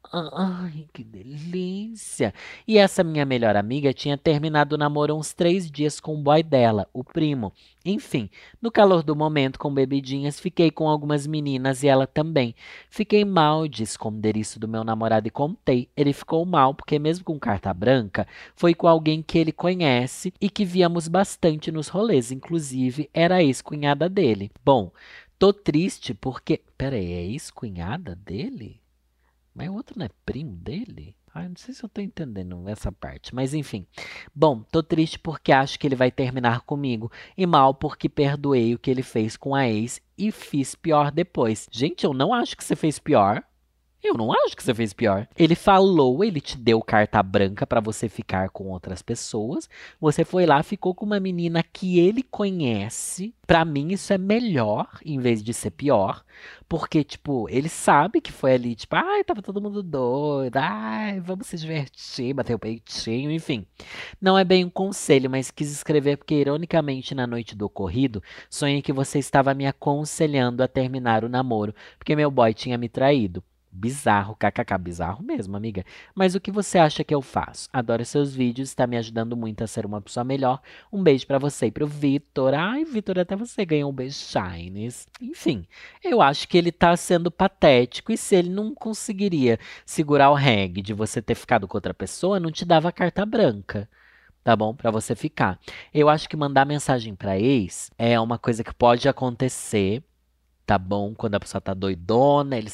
Ai, 0.09 0.87
que 0.93 1.03
delícia! 1.03 2.33
E 2.65 2.77
essa 2.77 3.03
minha 3.03 3.25
melhor 3.25 3.57
amiga 3.57 3.91
tinha 3.91 4.17
terminado 4.17 4.75
o 4.75 4.77
namoro 4.77 5.13
uns 5.13 5.33
três 5.33 5.69
dias 5.69 5.99
com 5.99 6.15
o 6.15 6.23
boy 6.23 6.41
dela, 6.41 6.87
o 6.93 7.03
primo. 7.03 7.51
Enfim, 7.83 8.29
no 8.61 8.71
calor 8.71 9.03
do 9.03 9.13
momento, 9.13 9.59
com 9.59 9.73
bebidinhas, 9.73 10.39
fiquei 10.39 10.71
com 10.71 10.87
algumas 10.87 11.27
meninas 11.27 11.83
e 11.83 11.89
ela 11.89 12.07
também. 12.07 12.55
Fiquei 12.89 13.25
mal 13.25 13.67
de 13.67 13.83
esconder 13.83 14.37
isso 14.37 14.57
do 14.57 14.69
meu 14.69 14.85
namorado 14.85 15.27
e 15.27 15.31
contei. 15.31 15.89
Ele 15.97 16.13
ficou 16.13 16.45
mal 16.45 16.73
porque, 16.73 16.97
mesmo 16.97 17.25
com 17.25 17.37
carta 17.37 17.73
branca, 17.73 18.25
foi 18.55 18.73
com 18.73 18.87
alguém 18.87 19.21
que 19.21 19.37
ele 19.37 19.51
conhece 19.51 20.33
e 20.39 20.49
que 20.49 20.63
víamos 20.63 21.09
bastante 21.09 21.73
nos 21.73 21.89
rolês. 21.89 22.31
Inclusive, 22.31 23.09
era 23.13 23.35
a 23.35 23.43
ex-cunhada 23.43 24.07
dele. 24.07 24.49
Bom, 24.63 24.91
tô 25.41 25.51
triste 25.51 26.13
porque. 26.13 26.61
Peraí, 26.77 27.13
é 27.13 27.23
ex-cunhada 27.23 28.15
dele? 28.15 28.79
Mas 29.55 29.69
o 29.69 29.73
outro 29.73 29.97
não 29.97 30.05
é 30.05 30.09
primo 30.23 30.55
dele? 30.55 31.15
Ai, 31.33 31.49
não 31.49 31.55
sei 31.55 31.73
se 31.73 31.83
eu 31.83 31.89
tô 31.89 31.99
entendendo 31.99 32.69
essa 32.69 32.91
parte, 32.91 33.33
mas 33.33 33.55
enfim. 33.55 33.87
Bom, 34.35 34.61
tô 34.71 34.83
triste 34.83 35.17
porque 35.17 35.51
acho 35.51 35.79
que 35.79 35.87
ele 35.87 35.95
vai 35.95 36.11
terminar 36.11 36.61
comigo 36.61 37.11
e 37.35 37.47
mal 37.47 37.73
porque 37.73 38.07
perdoei 38.07 38.75
o 38.75 38.79
que 38.79 38.91
ele 38.91 39.01
fez 39.01 39.35
com 39.35 39.55
a 39.55 39.67
ex 39.67 39.99
e 40.15 40.31
fiz 40.31 40.75
pior 40.75 41.09
depois. 41.09 41.67
Gente, 41.71 42.05
eu 42.05 42.13
não 42.13 42.33
acho 42.33 42.55
que 42.55 42.63
você 42.63 42.75
fez 42.75 42.99
pior. 42.99 43.43
Eu 44.03 44.15
não 44.15 44.33
acho 44.33 44.57
que 44.57 44.63
você 44.63 44.73
fez 44.73 44.93
pior. 44.93 45.27
Ele 45.37 45.53
falou, 45.53 46.23
ele 46.23 46.41
te 46.41 46.57
deu 46.57 46.81
carta 46.81 47.21
branca 47.21 47.67
para 47.67 47.79
você 47.79 48.09
ficar 48.09 48.49
com 48.49 48.69
outras 48.69 49.03
pessoas. 49.03 49.69
Você 49.99 50.25
foi 50.25 50.47
lá, 50.47 50.63
ficou 50.63 50.95
com 50.95 51.05
uma 51.05 51.19
menina 51.19 51.61
que 51.61 51.99
ele 51.99 52.23
conhece. 52.23 53.31
Para 53.45 53.63
mim 53.63 53.89
isso 53.89 54.11
é 54.11 54.17
melhor 54.17 54.87
em 55.05 55.19
vez 55.19 55.43
de 55.43 55.53
ser 55.53 55.71
pior, 55.71 56.23
porque 56.67 57.03
tipo, 57.03 57.47
ele 57.49 57.69
sabe 57.69 58.21
que 58.21 58.31
foi 58.31 58.53
ali, 58.53 58.73
tipo, 58.73 58.95
ai, 58.95 59.23
tava 59.23 59.41
todo 59.41 59.61
mundo 59.61 59.83
doido. 59.83 60.57
Ai, 60.57 61.19
vamos 61.19 61.45
se 61.45 61.57
divertir, 61.57 62.33
bater 62.33 62.55
o 62.55 62.59
peitinho, 62.59 63.29
enfim. 63.29 63.67
Não 64.19 64.35
é 64.35 64.43
bem 64.43 64.65
um 64.65 64.69
conselho, 64.69 65.29
mas 65.29 65.51
quis 65.51 65.71
escrever 65.71 66.17
porque 66.17 66.35
ironicamente 66.35 67.13
na 67.13 67.27
noite 67.27 67.55
do 67.55 67.65
ocorrido, 67.65 68.23
sonhei 68.49 68.81
que 68.81 68.93
você 68.93 69.19
estava 69.19 69.53
me 69.53 69.67
aconselhando 69.67 70.63
a 70.63 70.67
terminar 70.67 71.23
o 71.23 71.29
namoro, 71.29 71.75
porque 71.99 72.15
meu 72.15 72.31
boy 72.31 72.51
tinha 72.51 72.79
me 72.79 72.89
traído. 72.89 73.43
Bizarro, 73.73 74.35
kkk, 74.35 74.77
bizarro 74.77 75.23
mesmo, 75.23 75.55
amiga. 75.55 75.85
Mas 76.13 76.35
o 76.35 76.41
que 76.41 76.51
você 76.51 76.77
acha 76.77 77.03
que 77.03 77.15
eu 77.15 77.21
faço? 77.21 77.69
Adoro 77.71 78.03
seus 78.03 78.35
vídeos, 78.35 78.69
está 78.69 78.85
me 78.85 78.97
ajudando 78.97 79.37
muito 79.37 79.63
a 79.63 79.67
ser 79.67 79.85
uma 79.85 80.01
pessoa 80.01 80.23
melhor. 80.23 80.61
Um 80.91 81.01
beijo 81.01 81.25
para 81.25 81.39
você 81.39 81.67
e 81.67 81.71
pro 81.71 81.87
Vitor. 81.87 82.53
Ai, 82.53 82.83
Vitor, 82.83 83.19
até 83.19 83.35
você 83.35 83.65
ganhou 83.65 83.89
um 83.89 83.93
beijo 83.93 84.17
shines. 84.17 85.07
Enfim, 85.21 85.65
eu 86.03 86.21
acho 86.21 86.47
que 86.47 86.57
ele 86.57 86.71
tá 86.71 86.95
sendo 86.97 87.31
patético 87.31 88.11
e 88.11 88.17
se 88.17 88.35
ele 88.35 88.49
não 88.49 88.75
conseguiria 88.75 89.57
segurar 89.85 90.31
o 90.31 90.35
reggae 90.35 90.81
de 90.81 90.93
você 90.93 91.21
ter 91.21 91.35
ficado 91.35 91.67
com 91.67 91.77
outra 91.77 91.93
pessoa, 91.93 92.39
não 92.39 92.51
te 92.51 92.65
dava 92.65 92.91
carta 92.91 93.25
branca 93.25 93.87
tá 94.43 94.55
bom? 94.55 94.73
Para 94.73 94.91
você 94.91 95.15
ficar. 95.15 95.59
Eu 95.93 96.09
acho 96.09 96.27
que 96.27 96.35
mandar 96.35 96.65
mensagem 96.65 97.15
para 97.15 97.39
ex 97.39 97.91
é 97.97 98.19
uma 98.19 98.37
coisa 98.37 98.63
que 98.63 98.73
pode 98.73 99.07
acontecer, 99.07 100.03
tá 100.71 100.77
bom? 100.77 101.13
Quando 101.13 101.35
a 101.35 101.39
pessoa 101.39 101.59
tá 101.59 101.73
doidona, 101.73 102.57
ele 102.57 102.69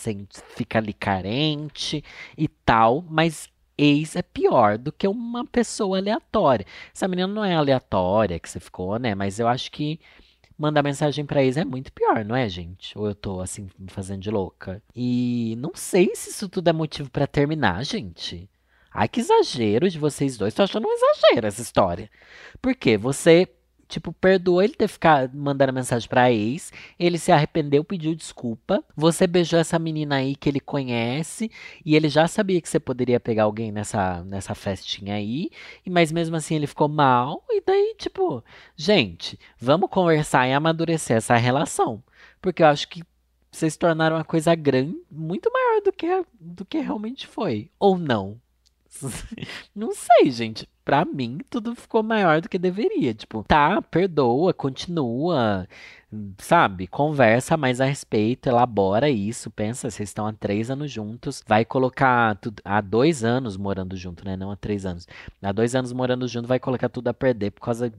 fica 0.55 0.77
ali 0.77 0.93
carente 0.93 2.03
e 2.37 2.47
tal, 2.47 3.03
mas 3.09 3.49
ex 3.75 4.15
é 4.15 4.21
pior 4.21 4.77
do 4.77 4.91
que 4.91 5.07
uma 5.07 5.43
pessoa 5.43 5.97
aleatória. 5.97 6.63
Essa 6.93 7.07
menina 7.07 7.27
não 7.27 7.43
é 7.43 7.55
aleatória 7.55 8.37
que 8.37 8.47
você 8.47 8.59
ficou, 8.59 8.99
né? 8.99 9.15
Mas 9.15 9.39
eu 9.39 9.47
acho 9.47 9.71
que 9.71 9.99
mandar 10.55 10.83
mensagem 10.83 11.25
para 11.25 11.43
ex 11.43 11.57
é 11.57 11.65
muito 11.65 11.91
pior, 11.91 12.23
não 12.23 12.35
é, 12.35 12.47
gente? 12.47 12.95
Ou 12.95 13.07
eu 13.07 13.15
tô 13.15 13.41
assim 13.41 13.67
me 13.79 13.89
fazendo 13.89 14.21
de 14.21 14.29
louca? 14.29 14.79
E 14.95 15.55
não 15.57 15.71
sei 15.73 16.11
se 16.13 16.29
isso 16.29 16.47
tudo 16.47 16.67
é 16.67 16.73
motivo 16.73 17.09
para 17.09 17.25
terminar, 17.25 17.83
gente. 17.83 18.47
Ai, 18.93 19.07
que 19.07 19.21
exagero 19.21 19.89
de 19.89 19.97
vocês 19.97 20.37
dois. 20.37 20.53
Tô 20.53 20.61
achando 20.61 20.87
um 20.87 20.91
exagero 20.91 21.47
essa 21.47 21.63
história. 21.63 22.11
Porque 22.61 22.95
você 22.95 23.47
tipo, 23.87 24.13
perdoou 24.13 24.61
ele 24.61 24.73
ter 24.73 24.87
ficado 24.87 25.35
mandando 25.37 25.73
mensagem 25.73 26.07
pra 26.07 26.31
ex. 26.31 26.71
Ele 26.99 27.17
se 27.17 27.31
arrependeu, 27.31 27.83
pediu 27.83 28.13
desculpa. 28.15 28.83
Você 28.95 29.25
beijou 29.25 29.59
essa 29.59 29.79
menina 29.79 30.17
aí 30.17 30.35
que 30.35 30.49
ele 30.49 30.59
conhece. 30.59 31.51
E 31.85 31.95
ele 31.95 32.09
já 32.09 32.27
sabia 32.27 32.61
que 32.61 32.69
você 32.69 32.79
poderia 32.79 33.19
pegar 33.19 33.43
alguém 33.43 33.71
nessa, 33.71 34.23
nessa 34.23 34.53
festinha 34.53 35.15
aí. 35.15 35.49
Mas 35.87 36.11
mesmo 36.11 36.35
assim 36.35 36.55
ele 36.55 36.67
ficou 36.67 36.87
mal. 36.87 37.43
E 37.49 37.61
daí, 37.61 37.95
tipo, 37.97 38.43
gente, 38.75 39.39
vamos 39.59 39.89
conversar 39.89 40.47
e 40.47 40.53
amadurecer 40.53 41.17
essa 41.17 41.35
relação. 41.35 42.03
Porque 42.41 42.63
eu 42.63 42.67
acho 42.67 42.87
que 42.89 43.03
vocês 43.51 43.77
tornaram 43.77 44.17
uma 44.17 44.23
coisa 44.23 44.53
grande, 44.53 44.95
muito 45.09 45.51
maior 45.51 45.81
do 45.81 45.91
que, 45.91 46.07
do 46.39 46.65
que 46.65 46.79
realmente 46.79 47.25
foi. 47.25 47.71
Ou 47.79 47.97
não. 47.97 48.39
Não 49.75 49.91
sei, 49.93 50.31
gente. 50.31 50.67
Pra 50.87 51.03
mim, 51.03 51.39
tudo 51.49 51.75
ficou 51.75 52.01
maior 52.01 52.39
do 52.39 52.47
que 52.47 52.57
deveria. 52.57 53.13
Tipo, 53.13 53.43
tá, 53.43 53.81
perdoa, 53.81 54.53
continua, 54.53 55.67
sabe? 56.37 56.87
Conversa 56.87 57.57
mais 57.57 57.81
a 57.81 57.85
respeito, 57.85 58.47
elabora 58.47 59.09
isso. 59.09 59.51
Pensa, 59.51 59.91
vocês 59.91 60.07
estão 60.07 60.25
há 60.25 60.31
três 60.31 60.71
anos 60.71 60.89
juntos. 60.89 61.43
Vai 61.45 61.65
colocar 61.65 62.37
tudo. 62.37 62.61
Há 62.63 62.79
dois 62.79 63.25
anos 63.25 63.57
morando 63.57 63.97
junto, 63.97 64.23
né? 64.23 64.37
Não 64.37 64.49
há 64.49 64.55
três 64.55 64.85
anos. 64.85 65.05
Há 65.41 65.51
dois 65.51 65.75
anos 65.75 65.91
morando 65.91 66.25
junto, 66.25 66.47
vai 66.47 66.57
colocar 66.57 66.87
tudo 66.87 67.09
a 67.09 67.13
perder 67.13 67.51
por 67.51 67.63
causa 67.63 67.91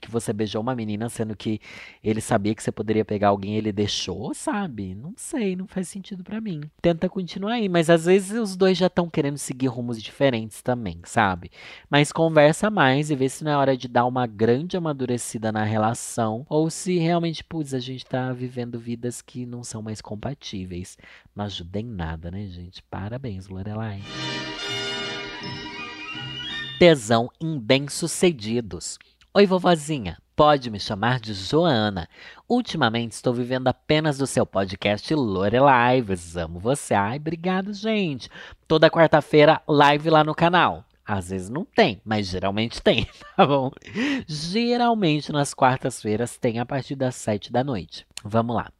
que 0.00 0.10
você 0.10 0.32
beijou 0.32 0.60
uma 0.60 0.74
menina, 0.74 1.08
sendo 1.08 1.36
que 1.36 1.60
ele 2.02 2.20
sabia 2.20 2.54
que 2.54 2.62
você 2.62 2.72
poderia 2.72 3.04
pegar 3.04 3.28
alguém 3.28 3.56
ele 3.56 3.72
deixou, 3.72 4.34
sabe? 4.34 4.94
Não 4.94 5.14
sei, 5.16 5.56
não 5.56 5.66
faz 5.66 5.88
sentido 5.88 6.22
para 6.22 6.40
mim. 6.40 6.60
Tenta 6.80 7.08
continuar 7.08 7.54
aí, 7.54 7.68
mas 7.68 7.90
às 7.90 8.06
vezes 8.06 8.38
os 8.38 8.56
dois 8.56 8.76
já 8.76 8.86
estão 8.86 9.08
querendo 9.08 9.38
seguir 9.38 9.68
rumos 9.68 10.02
diferentes 10.02 10.62
também, 10.62 11.00
sabe? 11.04 11.50
Mas 11.88 12.12
conversa 12.12 12.70
mais 12.70 13.10
e 13.10 13.14
vê 13.14 13.28
se 13.28 13.44
não 13.44 13.52
é 13.52 13.56
hora 13.56 13.76
de 13.76 13.88
dar 13.88 14.06
uma 14.06 14.26
grande 14.26 14.76
amadurecida 14.76 15.50
na 15.50 15.64
relação 15.64 16.44
ou 16.48 16.70
se 16.70 16.98
realmente, 16.98 17.44
putz, 17.44 17.74
a 17.74 17.78
gente 17.78 18.04
tá 18.04 18.32
vivendo 18.32 18.78
vidas 18.78 19.22
que 19.22 19.46
não 19.46 19.62
são 19.62 19.82
mais 19.82 20.00
compatíveis. 20.00 20.96
Não 21.34 21.44
ajuda 21.44 21.80
em 21.80 21.86
nada, 21.86 22.30
né, 22.30 22.46
gente? 22.46 22.82
Parabéns, 22.82 23.48
Lorelai. 23.48 24.00
Tesão 26.78 27.30
em 27.40 27.58
bem-sucedidos. 27.58 28.98
Oi, 29.36 29.46
vovozinha. 29.46 30.16
Pode 30.36 30.70
me 30.70 30.78
chamar 30.78 31.18
de 31.18 31.34
Joana. 31.34 32.08
Ultimamente 32.48 33.14
estou 33.14 33.34
vivendo 33.34 33.66
apenas 33.66 34.16
do 34.16 34.28
seu 34.28 34.46
podcast 34.46 35.12
Lorelai. 35.12 36.04
Amo 36.40 36.60
você. 36.60 36.94
Ai, 36.94 37.16
obrigado, 37.16 37.72
gente. 37.72 38.30
Toda 38.68 38.88
quarta-feira, 38.88 39.60
live 39.66 40.08
lá 40.08 40.22
no 40.22 40.36
canal. 40.36 40.84
Às 41.04 41.30
vezes 41.30 41.50
não 41.50 41.64
tem, 41.64 42.00
mas 42.04 42.28
geralmente 42.28 42.80
tem, 42.80 43.08
tá 43.36 43.44
bom? 43.44 43.72
Geralmente 44.28 45.32
nas 45.32 45.52
quartas-feiras 45.52 46.38
tem 46.38 46.60
a 46.60 46.64
partir 46.64 46.94
das 46.94 47.16
sete 47.16 47.50
da 47.50 47.64
noite. 47.64 48.06
Vamos 48.22 48.54
lá. 48.54 48.70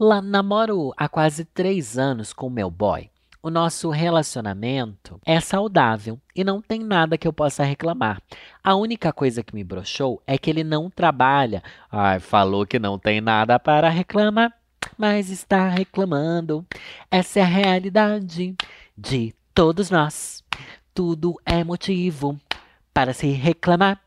Lá 0.00 0.20
namoro 0.20 0.92
há 0.96 1.08
quase 1.08 1.44
três 1.44 1.96
anos 1.96 2.32
com 2.32 2.50
meu 2.50 2.68
boy 2.68 3.08
o 3.42 3.50
nosso 3.50 3.90
relacionamento 3.90 5.20
é 5.26 5.40
saudável 5.40 6.18
e 6.34 6.44
não 6.44 6.62
tem 6.62 6.80
nada 6.80 7.18
que 7.18 7.26
eu 7.26 7.32
possa 7.32 7.64
reclamar. 7.64 8.22
A 8.62 8.76
única 8.76 9.12
coisa 9.12 9.42
que 9.42 9.54
me 9.54 9.64
broxou 9.64 10.22
é 10.26 10.38
que 10.38 10.48
ele 10.48 10.62
não 10.62 10.88
trabalha. 10.88 11.62
Ai, 11.90 12.20
falou 12.20 12.64
que 12.64 12.78
não 12.78 12.98
tem 12.98 13.20
nada 13.20 13.58
para 13.58 13.88
reclamar, 13.88 14.52
mas 14.96 15.28
está 15.28 15.68
reclamando. 15.68 16.64
Essa 17.10 17.40
é 17.40 17.42
a 17.42 17.46
realidade 17.46 18.54
de 18.96 19.34
todos 19.52 19.90
nós. 19.90 20.44
Tudo 20.94 21.34
é 21.44 21.64
motivo 21.64 22.38
para 22.94 23.12
se 23.12 23.28
reclamar 23.28 24.00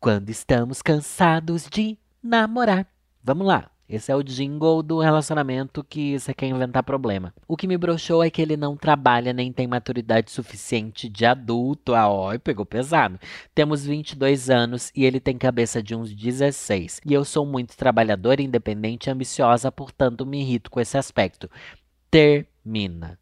quando 0.00 0.30
estamos 0.30 0.82
cansados 0.82 1.68
de 1.70 1.96
namorar. 2.22 2.86
Vamos 3.22 3.46
lá. 3.46 3.73
Esse 3.88 4.10
é 4.10 4.16
o 4.16 4.22
jingle 4.22 4.82
do 4.82 4.98
relacionamento 4.98 5.84
que 5.84 6.18
você 6.18 6.32
quer 6.32 6.46
inventar 6.46 6.82
problema. 6.82 7.34
O 7.46 7.56
que 7.56 7.66
me 7.66 7.76
broxou 7.76 8.24
é 8.24 8.30
que 8.30 8.40
ele 8.40 8.56
não 8.56 8.76
trabalha 8.76 9.32
nem 9.32 9.52
tem 9.52 9.66
maturidade 9.66 10.30
suficiente 10.30 11.08
de 11.08 11.26
adulto. 11.26 11.94
Ah, 11.94 12.08
ó, 12.08 12.36
pegou 12.38 12.64
pesado. 12.64 13.20
Temos 13.54 13.84
22 13.84 14.48
anos 14.48 14.90
e 14.94 15.04
ele 15.04 15.20
tem 15.20 15.36
cabeça 15.36 15.82
de 15.82 15.94
uns 15.94 16.14
16. 16.14 17.02
E 17.04 17.12
eu 17.12 17.24
sou 17.24 17.44
muito 17.44 17.76
trabalhadora, 17.76 18.40
independente 18.40 19.08
e 19.08 19.10
ambiciosa, 19.10 19.70
portanto 19.70 20.24
me 20.24 20.40
irrito 20.40 20.70
com 20.70 20.80
esse 20.80 20.96
aspecto. 20.96 21.50
Termina. 22.10 23.18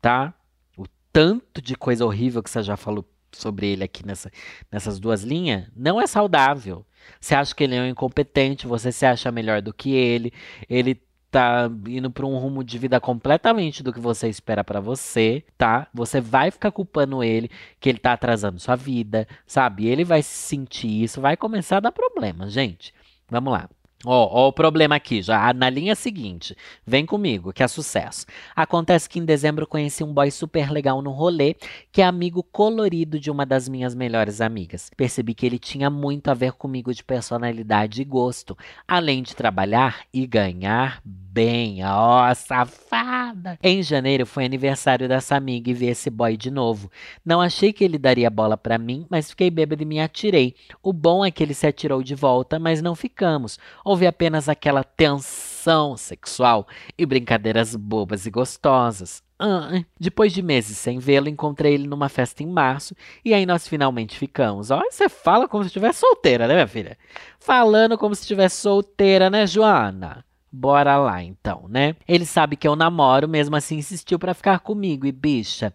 Tá? 0.00 0.34
O 0.76 0.86
tanto 1.12 1.62
de 1.62 1.76
coisa 1.76 2.04
horrível 2.04 2.42
que 2.42 2.50
você 2.50 2.62
já 2.62 2.76
falou 2.76 3.04
sobre 3.36 3.66
ele 3.66 3.84
aqui 3.84 4.06
nessa, 4.06 4.30
nessas 4.70 4.98
duas 4.98 5.22
linhas 5.22 5.66
não 5.76 6.00
é 6.00 6.06
saudável. 6.06 6.84
Você 7.20 7.34
acha 7.34 7.54
que 7.54 7.64
ele 7.64 7.74
é 7.74 7.82
um 7.82 7.86
incompetente, 7.86 8.66
você 8.66 8.90
se 8.90 9.04
acha 9.04 9.30
melhor 9.30 9.60
do 9.60 9.72
que 9.72 9.94
ele, 9.94 10.32
ele 10.68 11.00
tá 11.30 11.68
indo 11.88 12.12
para 12.12 12.24
um 12.24 12.38
rumo 12.38 12.62
de 12.62 12.78
vida 12.78 13.00
completamente 13.00 13.82
do 13.82 13.92
que 13.92 13.98
você 13.98 14.28
espera 14.28 14.62
para 14.62 14.80
você, 14.80 15.44
tá? 15.58 15.88
Você 15.92 16.20
vai 16.20 16.50
ficar 16.52 16.70
culpando 16.70 17.24
ele 17.24 17.50
que 17.80 17.88
ele 17.88 17.98
tá 17.98 18.12
atrasando 18.12 18.60
sua 18.60 18.76
vida, 18.76 19.26
sabe? 19.44 19.86
Ele 19.86 20.04
vai 20.04 20.22
sentir 20.22 21.02
isso, 21.02 21.20
vai 21.20 21.36
começar 21.36 21.78
a 21.78 21.80
dar 21.80 21.92
problema, 21.92 22.48
gente. 22.48 22.94
Vamos 23.28 23.52
lá. 23.52 23.68
Ó, 24.06 24.48
o 24.48 24.52
problema 24.52 24.96
aqui, 24.96 25.22
já 25.22 25.52
na 25.54 25.70
linha 25.70 25.94
seguinte. 25.94 26.54
Vem 26.86 27.06
comigo, 27.06 27.52
que 27.52 27.62
é 27.62 27.68
sucesso. 27.68 28.26
Acontece 28.54 29.08
que 29.08 29.18
em 29.18 29.24
dezembro 29.24 29.66
conheci 29.66 30.04
um 30.04 30.12
boy 30.12 30.30
super 30.30 30.70
legal 30.70 31.00
no 31.00 31.10
rolê, 31.10 31.56
que 31.90 32.02
é 32.02 32.04
amigo 32.04 32.42
colorido 32.42 33.18
de 33.18 33.30
uma 33.30 33.46
das 33.46 33.68
minhas 33.68 33.94
melhores 33.94 34.40
amigas. 34.40 34.90
Percebi 34.96 35.34
que 35.34 35.46
ele 35.46 35.58
tinha 35.58 35.88
muito 35.88 36.28
a 36.28 36.34
ver 36.34 36.52
comigo 36.52 36.92
de 36.92 37.02
personalidade 37.02 38.02
e 38.02 38.04
gosto, 38.04 38.56
além 38.86 39.22
de 39.22 39.34
trabalhar 39.34 40.04
e 40.12 40.26
ganhar 40.26 41.02
bem. 41.34 41.84
Ó, 41.84 42.32
safada! 42.32 43.58
Em 43.60 43.82
janeiro 43.82 44.24
foi 44.24 44.44
aniversário 44.44 45.08
dessa 45.08 45.34
amiga 45.34 45.68
e 45.68 45.74
vi 45.74 45.86
esse 45.86 46.08
boy 46.08 46.36
de 46.36 46.48
novo. 46.48 46.88
Não 47.24 47.40
achei 47.40 47.72
que 47.72 47.82
ele 47.82 47.98
daria 47.98 48.30
bola 48.30 48.56
pra 48.56 48.78
mim, 48.78 49.04
mas 49.10 49.30
fiquei 49.30 49.50
bêbado 49.50 49.82
e 49.82 49.86
me 49.86 50.00
atirei. 50.00 50.54
O 50.80 50.92
bom 50.92 51.24
é 51.24 51.32
que 51.32 51.42
ele 51.42 51.52
se 51.52 51.66
atirou 51.66 52.04
de 52.04 52.14
volta, 52.14 52.60
mas 52.60 52.80
não 52.80 52.94
ficamos. 52.94 53.58
Houve 53.84 54.06
apenas 54.06 54.48
aquela 54.48 54.84
tensão 54.84 55.96
sexual 55.96 56.68
e 56.96 57.04
brincadeiras 57.04 57.74
bobas 57.74 58.26
e 58.26 58.30
gostosas. 58.30 59.20
Ah, 59.36 59.82
depois 59.98 60.32
de 60.32 60.40
meses 60.40 60.78
sem 60.78 61.00
vê-lo, 61.00 61.28
encontrei 61.28 61.74
ele 61.74 61.88
numa 61.88 62.08
festa 62.08 62.44
em 62.44 62.46
março 62.46 62.94
e 63.24 63.34
aí 63.34 63.44
nós 63.44 63.66
finalmente 63.66 64.16
ficamos. 64.16 64.70
Olha, 64.70 64.88
você 64.88 65.08
fala 65.08 65.48
como 65.48 65.64
se 65.64 65.68
estivesse 65.68 65.98
solteira, 65.98 66.46
né, 66.46 66.54
minha 66.54 66.68
filha? 66.68 66.96
Falando 67.40 67.98
como 67.98 68.14
se 68.14 68.20
estivesse 68.20 68.58
solteira, 68.60 69.28
né, 69.28 69.44
Joana? 69.48 70.24
Bora 70.56 70.96
lá 70.98 71.20
então, 71.20 71.66
né? 71.68 71.96
Ele 72.06 72.24
sabe 72.24 72.56
que 72.56 72.66
eu 72.66 72.76
namoro, 72.76 73.28
mesmo 73.28 73.56
assim 73.56 73.78
insistiu 73.78 74.20
para 74.20 74.32
ficar 74.32 74.60
comigo 74.60 75.04
e 75.04 75.10
bicha, 75.10 75.74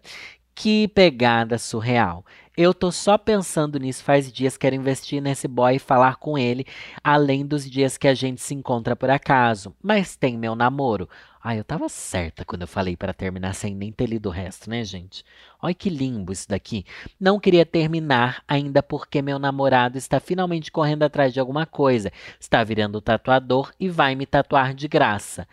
que 0.54 0.88
pegada 0.88 1.58
surreal. 1.58 2.24
Eu 2.56 2.72
tô 2.72 2.90
só 2.90 3.18
pensando 3.18 3.78
nisso 3.78 4.02
faz 4.02 4.32
dias, 4.32 4.56
quero 4.56 4.74
investir 4.74 5.20
nesse 5.20 5.46
boy 5.46 5.76
e 5.76 5.78
falar 5.78 6.16
com 6.16 6.38
ele, 6.38 6.64
além 7.04 7.44
dos 7.44 7.70
dias 7.70 7.98
que 7.98 8.08
a 8.08 8.14
gente 8.14 8.40
se 8.40 8.54
encontra 8.54 8.96
por 8.96 9.10
acaso. 9.10 9.76
Mas 9.82 10.16
tem 10.16 10.38
meu 10.38 10.54
namoro. 10.54 11.06
Ah, 11.42 11.56
eu 11.56 11.64
tava 11.64 11.88
certa 11.88 12.44
quando 12.44 12.62
eu 12.62 12.68
falei 12.68 12.96
para 12.98 13.14
terminar 13.14 13.54
sem 13.54 13.74
nem 13.74 13.90
ter 13.90 14.04
lido 14.06 14.28
o 14.28 14.32
resto, 14.32 14.68
né, 14.68 14.84
gente? 14.84 15.24
Olha 15.62 15.72
que 15.72 15.88
limbo 15.88 16.32
isso 16.32 16.46
daqui. 16.46 16.84
Não 17.18 17.40
queria 17.40 17.64
terminar 17.64 18.44
ainda 18.46 18.82
porque 18.82 19.22
meu 19.22 19.38
namorado 19.38 19.96
está 19.96 20.20
finalmente 20.20 20.70
correndo 20.70 21.02
atrás 21.02 21.32
de 21.32 21.40
alguma 21.40 21.64
coisa. 21.64 22.12
Está 22.38 22.62
virando 22.62 23.00
tatuador 23.00 23.72
e 23.80 23.88
vai 23.88 24.14
me 24.14 24.26
tatuar 24.26 24.74
de 24.74 24.86
graça. 24.86 25.48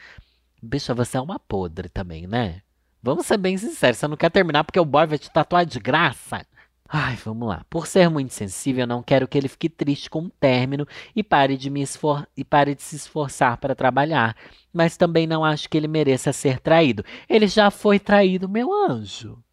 Bicha, 0.62 0.94
você 0.94 1.16
é 1.16 1.22
uma 1.22 1.40
podre 1.40 1.88
também, 1.88 2.28
né? 2.28 2.62
Vamos 3.02 3.26
ser 3.26 3.38
bem 3.38 3.58
sinceros, 3.58 3.98
você 3.98 4.08
não 4.10 4.18
quer 4.18 4.30
terminar 4.30 4.66
porque 4.66 4.80
o 4.80 4.84
boy 4.84 5.08
vai 5.08 5.18
te 5.18 5.32
tatuar 5.32 5.66
de 5.66 5.80
graça? 5.80 6.46
Ai, 6.90 7.16
vamos 7.18 7.48
lá. 7.48 7.66
Por 7.70 7.86
ser 7.86 8.10
muito 8.10 8.34
sensível, 8.34 8.88
não 8.88 9.04
quero 9.04 9.28
que 9.28 9.38
ele 9.38 9.50
fique 9.50 9.68
triste 9.68 10.10
com 10.10 10.24
o 10.26 10.30
término 10.30 10.88
e 11.16 11.22
pare 11.22 11.58
de 11.58 11.70
me 11.70 11.82
esfor 11.82 12.26
e 12.36 12.46
pare 12.46 12.74
de 12.76 12.82
se 12.82 12.96
esforçar 12.96 13.58
para 13.58 13.76
trabalhar. 13.76 14.36
Mas 14.72 14.96
também 14.96 15.28
não 15.28 15.44
acho 15.44 15.70
que 15.70 15.78
ele 15.78 15.88
mereça 15.88 16.32
ser 16.32 16.60
traído. 16.60 17.04
Ele 17.28 17.48
já 17.48 17.70
foi 17.70 18.00
traído, 18.00 18.48
meu 18.48 18.72
anjo. 18.74 19.44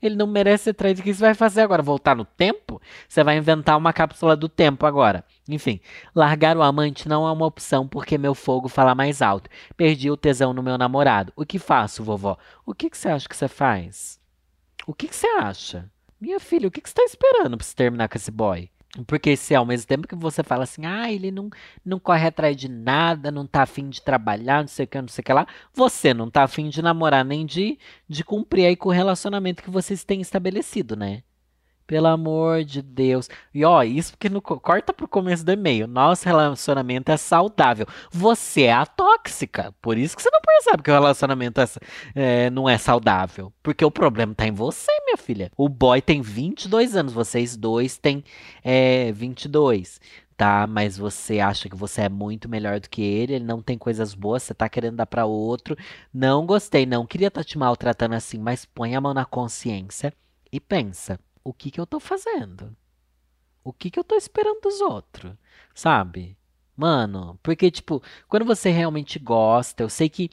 Ele 0.00 0.14
não 0.14 0.28
merece 0.28 0.64
ser 0.64 0.74
traído. 0.74 1.00
O 1.00 1.02
que 1.02 1.12
você 1.12 1.20
vai 1.20 1.34
fazer 1.34 1.62
agora? 1.62 1.82
Voltar 1.82 2.14
no 2.14 2.24
tempo? 2.24 2.80
Você 3.08 3.24
vai 3.24 3.36
inventar 3.36 3.76
uma 3.76 3.92
cápsula 3.92 4.36
do 4.36 4.48
tempo 4.48 4.86
agora. 4.86 5.24
Enfim, 5.48 5.80
largar 6.14 6.56
o 6.56 6.62
amante 6.62 7.08
não 7.08 7.26
é 7.26 7.32
uma 7.32 7.46
opção 7.46 7.88
porque 7.88 8.16
meu 8.16 8.34
fogo 8.34 8.68
fala 8.68 8.94
mais 8.94 9.20
alto. 9.20 9.50
Perdi 9.76 10.10
o 10.10 10.16
tesão 10.16 10.52
no 10.52 10.62
meu 10.62 10.78
namorado. 10.78 11.32
O 11.34 11.44
que 11.44 11.58
faço, 11.58 12.04
vovó? 12.04 12.38
O 12.64 12.72
que, 12.72 12.88
que 12.88 12.96
você 12.96 13.08
acha 13.08 13.28
que 13.28 13.36
você 13.36 13.48
faz? 13.48 14.20
O 14.86 14.94
que, 14.94 15.08
que 15.08 15.16
você 15.16 15.26
acha? 15.26 15.90
Minha 16.20 16.40
filha, 16.40 16.66
o 16.66 16.70
que, 16.70 16.80
que 16.80 16.88
você 16.88 16.94
tá 16.94 17.04
esperando 17.04 17.56
pra 17.56 17.64
você 17.64 17.74
terminar 17.74 18.08
com 18.08 18.18
esse 18.18 18.30
boy? 18.30 18.68
Porque 19.06 19.36
se 19.36 19.54
ao 19.54 19.64
mesmo 19.64 19.86
tempo 19.86 20.08
que 20.08 20.16
você 20.16 20.42
fala 20.42 20.64
assim, 20.64 20.84
ah, 20.84 21.12
ele 21.12 21.30
não, 21.30 21.48
não 21.84 22.00
corre 22.00 22.26
atrás 22.26 22.56
de 22.56 22.68
nada, 22.68 23.30
não 23.30 23.46
tá 23.46 23.62
afim 23.62 23.88
de 23.88 24.02
trabalhar, 24.02 24.62
não 24.62 24.68
sei 24.68 24.84
o 24.84 24.88
que, 24.88 25.00
não 25.00 25.08
sei 25.08 25.22
o 25.22 25.24
que 25.24 25.32
lá, 25.32 25.46
você 25.72 26.12
não 26.12 26.30
tá 26.30 26.42
afim 26.42 26.68
de 26.68 26.82
namorar 26.82 27.24
nem 27.24 27.46
de, 27.46 27.78
de 28.08 28.24
cumprir 28.24 28.66
aí 28.66 28.76
com 28.76 28.88
o 28.88 28.92
relacionamento 28.92 29.62
que 29.62 29.70
vocês 29.70 30.02
têm 30.04 30.20
estabelecido, 30.20 30.96
né? 30.96 31.22
Pelo 31.88 32.06
amor 32.08 32.64
de 32.64 32.82
Deus. 32.82 33.30
E 33.54 33.64
ó, 33.64 33.82
isso 33.82 34.12
porque 34.12 34.28
no, 34.28 34.42
corta 34.42 34.92
pro 34.92 35.08
começo 35.08 35.42
do 35.42 35.50
e-mail. 35.50 35.86
Nosso 35.86 36.26
relacionamento 36.26 37.10
é 37.10 37.16
saudável. 37.16 37.86
Você 38.10 38.64
é 38.64 38.74
a 38.74 38.84
tóxica. 38.84 39.74
Por 39.80 39.96
isso 39.96 40.14
que 40.14 40.22
você 40.22 40.28
não 40.30 40.42
percebe 40.42 40.82
que 40.82 40.90
o 40.90 40.92
relacionamento 40.92 41.62
é, 41.62 41.66
é, 42.14 42.50
não 42.50 42.68
é 42.68 42.76
saudável. 42.76 43.50
Porque 43.62 43.82
o 43.82 43.90
problema 43.90 44.34
tá 44.34 44.46
em 44.46 44.52
você, 44.52 44.92
minha 45.06 45.16
filha. 45.16 45.50
O 45.56 45.66
boy 45.66 46.02
tem 46.02 46.20
22 46.20 46.94
anos. 46.94 47.14
Vocês 47.14 47.56
dois 47.56 47.96
têm 47.96 48.22
é, 48.62 49.10
22 49.12 49.98
tá? 50.36 50.66
Mas 50.66 50.98
você 50.98 51.40
acha 51.40 51.68
que 51.70 51.76
você 51.76 52.02
é 52.02 52.08
muito 52.08 52.48
melhor 52.50 52.80
do 52.80 52.88
que 52.88 53.02
ele, 53.02 53.34
ele 53.34 53.44
não 53.44 53.60
tem 53.62 53.76
coisas 53.78 54.14
boas, 54.14 54.42
você 54.44 54.54
tá 54.54 54.68
querendo 54.68 54.96
dar 54.96 55.06
para 55.06 55.26
outro. 55.26 55.76
Não 56.14 56.46
gostei, 56.46 56.86
não 56.86 57.06
queria 57.06 57.28
estar 57.28 57.40
tá 57.40 57.44
te 57.44 57.58
maltratando 57.58 58.14
assim, 58.14 58.38
mas 58.38 58.64
põe 58.64 58.94
a 58.94 59.00
mão 59.00 59.14
na 59.14 59.24
consciência 59.24 60.12
e 60.52 60.60
pensa 60.60 61.18
o 61.48 61.52
que 61.54 61.70
que 61.70 61.80
eu 61.80 61.86
tô 61.86 61.98
fazendo? 61.98 62.76
O 63.64 63.72
que 63.72 63.90
que 63.90 63.98
eu 63.98 64.04
tô 64.04 64.14
esperando 64.16 64.60
dos 64.60 64.82
outros? 64.82 65.32
Sabe? 65.74 66.36
Mano, 66.76 67.38
porque, 67.42 67.70
tipo, 67.70 68.02
quando 68.28 68.44
você 68.44 68.70
realmente 68.70 69.18
gosta, 69.18 69.82
eu 69.82 69.88
sei 69.88 70.10
que 70.10 70.30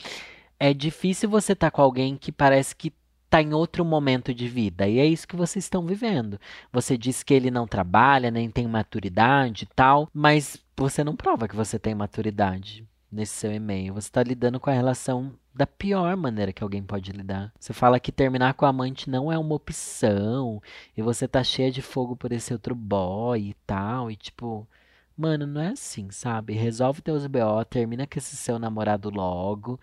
é 0.59 0.73
difícil 0.73 1.29
você 1.29 1.53
estar 1.53 1.71
tá 1.71 1.71
com 1.71 1.81
alguém 1.81 2.17
que 2.17 2.33
parece 2.33 2.75
que 2.75 2.93
tá 3.29 3.41
em 3.41 3.53
outro 3.53 3.85
momento 3.85 4.33
de 4.33 4.49
vida. 4.49 4.89
E 4.89 4.99
é 4.99 5.05
isso 5.05 5.27
que 5.27 5.37
vocês 5.37 5.63
estão 5.63 5.85
vivendo. 5.85 6.37
Você 6.71 6.97
diz 6.97 7.23
que 7.23 7.33
ele 7.33 7.49
não 7.49 7.65
trabalha, 7.65 8.29
nem 8.29 8.51
tem 8.51 8.67
maturidade 8.67 9.63
e 9.63 9.67
tal, 9.73 10.09
mas 10.13 10.57
você 10.75 11.01
não 11.01 11.15
prova 11.15 11.47
que 11.47 11.55
você 11.55 11.79
tem 11.79 11.95
maturidade 11.95 12.85
nesse 13.11 13.33
seu 13.33 13.53
e-mail. 13.53 13.93
Você 13.93 14.07
está 14.07 14.23
lidando 14.23 14.59
com 14.59 14.69
a 14.69 14.73
relação 14.73 15.33
da 15.53 15.65
pior 15.65 16.15
maneira 16.17 16.51
que 16.51 16.63
alguém 16.63 16.83
pode 16.83 17.11
lidar. 17.11 17.53
Você 17.59 17.73
fala 17.73 17.99
que 17.99 18.11
terminar 18.11 18.53
com 18.55 18.65
a 18.65 18.69
amante 18.69 19.09
não 19.09 19.31
é 19.31 19.37
uma 19.37 19.55
opção, 19.55 20.61
e 20.97 21.01
você 21.01 21.27
tá 21.27 21.43
cheia 21.43 21.71
de 21.71 21.81
fogo 21.81 22.15
por 22.15 22.31
esse 22.31 22.51
outro 22.51 22.75
boy 22.75 23.41
e 23.41 23.53
tal, 23.65 24.11
e 24.11 24.15
tipo, 24.15 24.67
mano, 25.17 25.47
não 25.47 25.61
é 25.61 25.69
assim, 25.69 26.11
sabe? 26.11 26.53
Resolve 26.53 27.01
teus 27.01 27.25
BO, 27.27 27.63
termina 27.69 28.05
com 28.05 28.19
esse 28.19 28.35
seu 28.35 28.59
namorado 28.59 29.09
logo. 29.09 29.79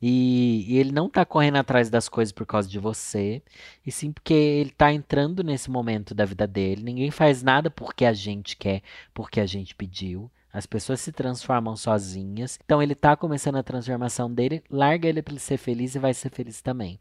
E, 0.00 0.66
e, 0.68 0.78
ele 0.78 0.92
não 0.92 1.08
tá 1.08 1.24
correndo 1.24 1.56
atrás 1.56 1.88
das 1.88 2.08
coisas 2.08 2.30
por 2.32 2.44
causa 2.46 2.68
de 2.68 2.78
você, 2.78 3.42
e 3.84 3.90
sim 3.90 4.12
porque 4.12 4.34
ele 4.34 4.70
tá 4.70 4.92
entrando 4.92 5.42
nesse 5.42 5.70
momento 5.70 6.14
da 6.14 6.24
vida 6.26 6.46
dele. 6.46 6.82
Ninguém 6.82 7.10
faz 7.10 7.42
nada 7.42 7.70
porque 7.70 8.04
a 8.04 8.12
gente 8.12 8.56
quer, 8.56 8.82
porque 9.14 9.40
a 9.40 9.46
gente 9.46 9.74
pediu. 9.74 10.30
As 10.56 10.64
pessoas 10.64 11.00
se 11.00 11.12
transformam 11.12 11.76
sozinhas. 11.76 12.58
Então 12.64 12.82
ele 12.82 12.94
está 12.94 13.14
começando 13.14 13.56
a 13.56 13.62
transformação 13.62 14.32
dele. 14.32 14.64
Larga 14.70 15.06
ele 15.06 15.20
para 15.20 15.34
ele 15.34 15.38
ser 15.38 15.58
feliz 15.58 15.94
e 15.94 15.98
vai 15.98 16.14
ser 16.14 16.30
feliz 16.30 16.62
também. 16.62 16.98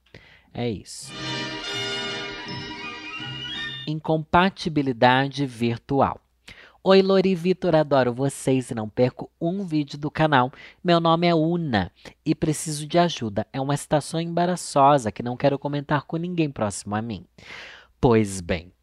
É 0.53 0.69
isso. 0.69 1.09
Incompatibilidade 3.87 5.45
virtual. 5.45 6.19
Oi, 6.83 7.01
Lori 7.01 7.29
e 7.29 7.35
Vitor, 7.35 7.77
adoro 7.77 8.13
vocês 8.13 8.71
e 8.71 8.75
não 8.75 8.89
perco 8.89 9.31
um 9.39 9.63
vídeo 9.63 9.97
do 9.97 10.11
canal. 10.11 10.51
Meu 10.83 10.99
nome 10.99 11.25
é 11.25 11.33
Una 11.33 11.93
e 12.25 12.35
preciso 12.35 12.85
de 12.85 12.99
ajuda. 12.99 13.47
É 13.53 13.61
uma 13.61 13.77
situação 13.77 14.19
embaraçosa 14.19 15.13
que 15.13 15.23
não 15.23 15.37
quero 15.37 15.57
comentar 15.57 16.03
com 16.03 16.17
ninguém 16.17 16.51
próximo 16.51 16.93
a 16.93 17.01
mim. 17.01 17.25
Pois 18.01 18.41
bem, 18.41 18.74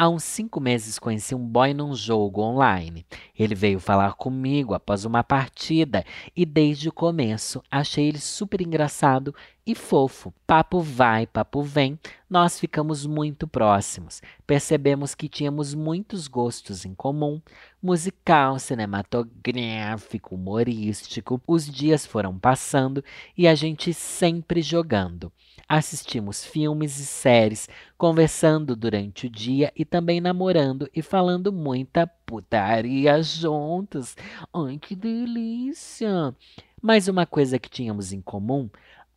Há 0.00 0.08
uns 0.08 0.24
cinco 0.24 0.60
meses 0.60 0.98
conheci 0.98 1.34
um 1.34 1.46
boy 1.46 1.74
num 1.74 1.94
jogo 1.94 2.40
online. 2.40 3.04
Ele 3.38 3.54
veio 3.54 3.78
falar 3.78 4.14
comigo 4.14 4.72
após 4.72 5.04
uma 5.04 5.22
partida 5.22 6.06
e 6.34 6.46
desde 6.46 6.88
o 6.88 6.92
começo 6.92 7.62
achei 7.70 8.08
ele 8.08 8.18
super 8.18 8.62
engraçado 8.62 9.34
e 9.66 9.74
fofo. 9.74 10.32
Papo 10.46 10.80
vai, 10.80 11.26
papo 11.26 11.62
vem, 11.62 11.98
nós 12.28 12.58
ficamos 12.58 13.06
muito 13.06 13.46
próximos. 13.46 14.22
Percebemos 14.46 15.14
que 15.14 15.28
tínhamos 15.28 15.74
muitos 15.74 16.28
gostos 16.28 16.84
em 16.84 16.94
comum: 16.94 17.40
musical, 17.82 18.58
cinematográfico, 18.58 20.34
humorístico. 20.34 21.40
Os 21.46 21.66
dias 21.66 22.06
foram 22.06 22.38
passando 22.38 23.04
e 23.36 23.46
a 23.46 23.54
gente 23.54 23.92
sempre 23.92 24.62
jogando. 24.62 25.32
Assistimos 25.68 26.44
filmes 26.44 26.98
e 26.98 27.06
séries, 27.06 27.68
conversando 27.96 28.74
durante 28.74 29.26
o 29.26 29.30
dia 29.30 29.72
e 29.76 29.84
também 29.84 30.20
namorando 30.20 30.90
e 30.92 31.00
falando 31.00 31.52
muita 31.52 32.08
putaria 32.08 33.22
juntos. 33.22 34.16
Ai, 34.52 34.78
que 34.78 34.96
delícia! 34.96 36.34
Mas 36.82 37.08
uma 37.08 37.26
coisa 37.26 37.58
que 37.58 37.68
tínhamos 37.68 38.12
em 38.12 38.20
comum 38.22 38.68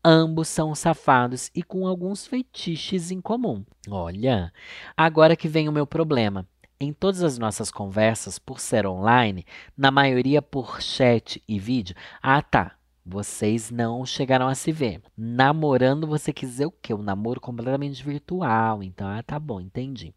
Ambos 0.05 0.49
são 0.49 0.75
safados 0.75 1.49
e 1.55 1.63
com 1.63 1.87
alguns 1.87 2.27
feitiços 2.27 3.09
em 3.09 3.21
comum. 3.21 3.63
Olha, 3.89 4.51
agora 4.97 5.35
que 5.35 5.47
vem 5.47 5.69
o 5.69 5.71
meu 5.71 5.87
problema. 5.87 6.45
Em 6.77 6.91
todas 6.91 7.23
as 7.23 7.37
nossas 7.37 7.71
conversas, 7.71 8.37
por 8.37 8.59
ser 8.59 8.85
online, 8.85 9.45
na 9.77 9.89
maioria 9.89 10.41
por 10.41 10.81
chat 10.81 11.41
e 11.47 11.57
vídeo, 11.57 11.95
ah 12.21 12.41
tá, 12.41 12.75
vocês 13.05 13.71
não 13.71 14.05
chegaram 14.05 14.49
a 14.49 14.55
se 14.55 14.73
ver. 14.73 15.01
Namorando, 15.15 16.05
você 16.05 16.33
quer 16.33 16.47
dizer 16.47 16.65
o 16.65 16.71
quê? 16.71 16.93
Um 16.93 17.01
namoro 17.01 17.39
completamente 17.39 18.03
virtual. 18.03 18.83
Então, 18.83 19.07
ah, 19.07 19.23
tá 19.23 19.39
bom, 19.39 19.61
entendi. 19.61 20.13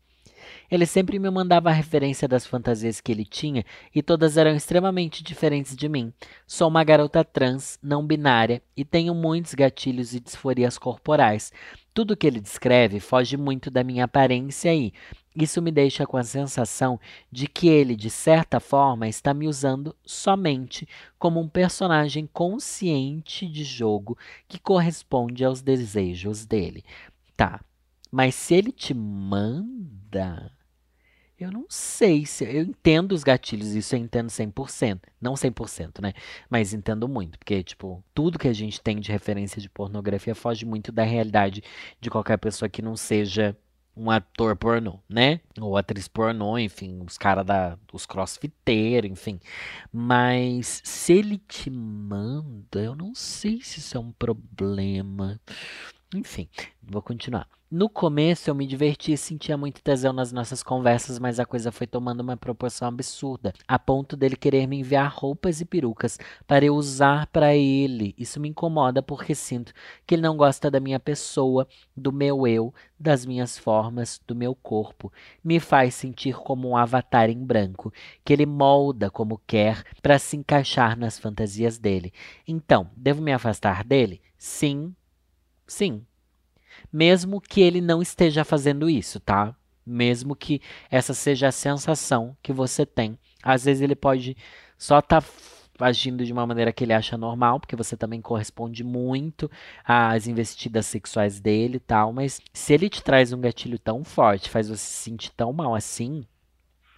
Ele 0.71 0.87
sempre 0.87 1.19
me 1.19 1.31
mandava 1.31 1.71
a 1.71 1.73
referência 1.73 2.27
das 2.27 2.47
fantasias 2.47 3.01
que 3.01 3.13
ele 3.13 3.25
tinha 3.25 3.65
e 3.95 4.03
todas 4.03 4.37
eram 4.37 4.55
extremamente 4.55 5.23
diferentes 5.23 5.77
de 5.77 5.89
mim. 5.89 6.13
Sou 6.47 6.69
uma 6.69 6.85
garota 6.85 7.25
trans, 7.25 7.79
não 7.83 8.07
binária 8.07 8.63
e 8.77 8.85
tenho 8.85 9.15
muitos 9.15 9.55
gatilhos 9.55 10.15
e 10.15 10.21
disforias 10.21 10.79
corporais. 10.79 11.53
Tudo 11.93 12.17
que 12.17 12.27
ele 12.27 12.41
descreve 12.41 13.01
foge 13.01 13.37
muito 13.37 13.71
da 13.71 13.83
minha 13.83 14.05
aparência 14.05 14.75
e 14.75 14.93
isso 15.37 15.61
me 15.61 15.71
deixa 15.71 16.07
com 16.07 16.17
a 16.17 16.25
sensação 16.25 16.99
de 17.31 17.47
que 17.47 17.69
ele, 17.69 17.95
de 17.95 18.09
certa 18.09 18.59
forma, 18.59 19.07
está 19.07 19.35
me 19.35 19.47
usando 19.47 19.95
somente 20.03 20.89
como 21.19 21.39
um 21.39 21.49
personagem 21.49 22.27
consciente 22.27 23.47
de 23.47 23.63
jogo 23.63 24.17
que 24.49 24.59
corresponde 24.59 25.45
aos 25.45 25.61
desejos 25.61 26.47
dele. 26.47 26.83
Tá, 27.37 27.61
mas 28.11 28.35
se 28.35 28.55
ele 28.55 28.73
te 28.73 28.95
manda. 28.95 30.53
Eu 31.39 31.53
não 31.53 31.67
sei 31.69 32.25
se. 32.25 32.45
Eu 32.45 32.63
entendo 32.63 33.13
os 33.13 33.23
gatilhos, 33.23 33.75
isso 33.75 33.95
eu 33.95 33.99
entendo 33.99 34.29
100%. 34.29 35.01
Não 35.21 35.35
100%, 35.35 36.01
né? 36.01 36.15
Mas 36.49 36.73
entendo 36.73 37.07
muito. 37.07 37.39
Porque, 37.39 37.63
tipo, 37.63 38.03
tudo 38.15 38.39
que 38.39 38.49
a 38.49 38.55
gente 38.55 38.81
tem 38.81 38.99
de 38.99 39.13
referência 39.13 39.61
de 39.61 39.69
pornografia 39.69 40.35
foge 40.35 40.65
muito 40.65 40.91
da 40.91 41.03
realidade 41.03 41.63
de 42.01 42.09
qualquer 42.09 42.39
pessoa 42.39 42.71
que 42.71 42.81
não 42.81 42.97
seja 42.97 43.55
um 43.97 44.11
ator 44.11 44.55
pornô, 44.57 45.01
né? 45.09 45.41
Ou 45.59 45.77
atriz 45.77 46.07
pornô, 46.07 46.59
enfim, 46.59 47.03
os 47.07 47.17
caras 47.17 47.47
da 47.47 47.79
os 47.93 48.05
crossfiteiros, 48.05 49.11
enfim. 49.11 49.41
Mas 49.93 50.83
se 50.85 51.15
ele 51.15 51.39
te 51.39 51.71
manda, 51.71 52.81
eu 52.83 52.95
não 52.95 53.15
sei 53.15 53.61
se 53.63 53.81
isso 53.81 53.97
é 53.97 54.01
um 54.01 54.13
problema. 54.13 55.41
Enfim, 56.15 56.49
vou 56.83 57.03
continuar. 57.03 57.49
No 57.69 57.89
começo 57.89 58.49
eu 58.49 58.55
me 58.55 58.65
divertia 58.65 59.17
e 59.17 59.19
sentia 59.19 59.57
muito 59.57 59.83
tesão 59.83 60.13
nas 60.13 60.31
nossas 60.31 60.63
conversas, 60.63 61.19
mas 61.19 61.41
a 61.41 61.45
coisa 61.45 61.73
foi 61.73 61.85
tomando 61.85 62.21
uma 62.21 62.37
proporção 62.37 62.87
absurda, 62.87 63.53
a 63.67 63.77
ponto 63.77 64.17
dele 64.17 64.37
querer 64.37 64.69
me 64.69 64.79
enviar 64.79 65.13
roupas 65.13 65.61
e 65.61 65.65
perucas 65.65 66.17
para 66.47 66.65
eu 66.65 66.77
usar 66.77 67.27
para 67.27 67.57
ele. 67.57 68.15
Isso 68.17 68.39
me 68.39 68.51
incomoda 68.51 69.03
porque 69.03 69.35
sinto 69.35 69.73
que 70.07 70.15
ele 70.15 70.23
não 70.23 70.37
gosta 70.37 70.71
da 70.71 70.79
minha 70.79 71.01
pessoa, 71.01 71.67
do 71.97 72.13
meu 72.13 72.47
eu, 72.47 72.73
das 72.97 73.27
minhas 73.27 73.59
formas, 73.59 74.21
do 74.29 74.37
meu 74.37 74.55
corpo. 74.55 75.13
Me 75.43 75.59
faz 75.59 75.97
sentir 75.97 76.37
como 76.37 76.69
um 76.69 76.77
avatar 76.77 77.29
em 77.29 77.45
branco, 77.45 77.93
que 78.25 78.33
ele 78.33 78.47
molda 78.47 79.11
como 79.11 79.41
quer 79.45 79.83
para 80.01 80.21
se 80.21 80.37
encaixar 80.37 80.97
nas 80.97 81.19
fantasias 81.19 81.79
dele. 81.79 82.13
Então, 82.47 82.89
devo 82.97 83.21
me 83.21 83.33
afastar 83.33 83.83
dele? 83.83 84.21
Sim. 84.39 84.95
Sim 85.67 86.07
mesmo 86.93 87.41
que 87.41 87.61
ele 87.61 87.81
não 87.81 88.03
esteja 88.03 88.45
fazendo 88.45 88.89
isso, 88.89 89.21
tá? 89.21 89.55
Mesmo 89.85 90.35
que 90.35 90.61
essa 90.91 91.15
seja 91.15 91.49
a 91.49 91.53
sensação 91.53 92.37
que 92.43 92.53
você 92.53 92.85
tem. 92.85 93.19
Às 93.43 93.65
vezes 93.65 93.83
ele 93.83 93.95
pode 93.95 94.37
só 94.77 94.99
estar 94.99 95.23
tá 95.23 95.29
agindo 95.79 96.25
de 96.25 96.33
uma 96.33 96.47
maneira 96.47 96.73
que 96.73 96.85
ele 96.85 96.93
acha 96.93 97.17
normal, 97.17 97.61
porque 97.61 97.77
você 97.77 97.97
também 97.97 98.21
corresponde 98.21 98.83
muito 98.83 99.51
às 99.85 100.27
investidas 100.27 100.87
sexuais 100.87 101.41
dele 101.41 101.77
e 101.77 101.81
tal, 101.81 102.13
mas 102.13 102.41
se 102.53 102.73
ele 102.73 102.89
te 102.89 103.03
traz 103.03 103.33
um 103.33 103.41
gatilho 103.41 103.79
tão 103.79 104.03
forte, 104.03 104.51
faz 104.51 104.69
você 104.69 104.85
se 104.85 105.03
sentir 105.03 105.31
tão 105.33 105.53
mal 105.53 105.75
assim, 105.75 106.25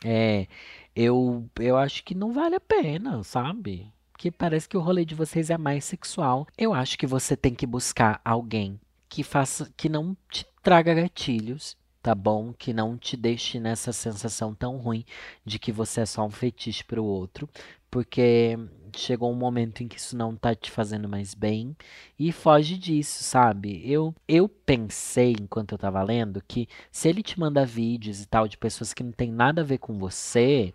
é, 0.04 0.46
eu, 0.94 1.48
eu 1.58 1.76
acho 1.76 2.04
que 2.04 2.14
não 2.14 2.32
vale 2.32 2.54
a 2.56 2.60
pena, 2.60 3.22
sabe? 3.22 3.92
Que 4.16 4.30
parece 4.30 4.68
que 4.68 4.76
o 4.76 4.80
rolê 4.80 5.04
de 5.04 5.14
vocês 5.14 5.50
é 5.50 5.56
mais 5.58 5.84
sexual. 5.84 6.46
Eu 6.56 6.74
acho 6.74 6.98
que 6.98 7.06
você 7.06 7.36
tem 7.36 7.54
que 7.54 7.66
buscar 7.66 8.20
alguém 8.24 8.80
que 9.09 9.23
faça 9.23 9.73
que 9.77 9.88
não 9.88 10.16
te 10.31 10.47
traga 10.62 10.94
gatilhos, 10.94 11.77
tá 12.03 12.14
bom? 12.14 12.53
Que 12.53 12.73
não 12.73 12.97
te 12.97 13.16
deixe 13.16 13.59
nessa 13.59 13.92
sensação 13.92 14.55
tão 14.55 14.77
ruim 14.77 15.05
de 15.44 15.59
que 15.59 15.73
você 15.73 16.03
é 16.03 16.07
só 16.07 16.25
um 16.25 16.31
fetiche 16.31 16.85
para 16.85 17.01
o 17.01 17.05
outro, 17.05 17.49
porque 17.90 18.57
chegou 18.97 19.31
um 19.31 19.35
momento 19.35 19.83
em 19.83 19.88
que 19.88 19.99
isso 19.99 20.16
não 20.16 20.37
tá 20.37 20.55
te 20.55 20.71
fazendo 20.71 21.09
mais 21.09 21.35
bem 21.35 21.77
e 22.18 22.33
foge 22.33 22.77
disso, 22.77 23.23
sabe? 23.23 23.83
Eu 23.85 24.14
eu 24.27 24.49
pensei 24.49 25.33
enquanto 25.40 25.73
eu 25.73 25.79
tava 25.79 26.03
lendo 26.03 26.42
que 26.47 26.68
se 26.90 27.09
ele 27.09 27.23
te 27.23 27.38
manda 27.38 27.64
vídeos 27.64 28.23
e 28.23 28.27
tal 28.27 28.49
de 28.49 28.57
pessoas 28.57 28.92
que 28.92 29.03
não 29.03 29.12
tem 29.12 29.31
nada 29.31 29.62
a 29.62 29.64
ver 29.64 29.79
com 29.79 29.99
você, 29.99 30.73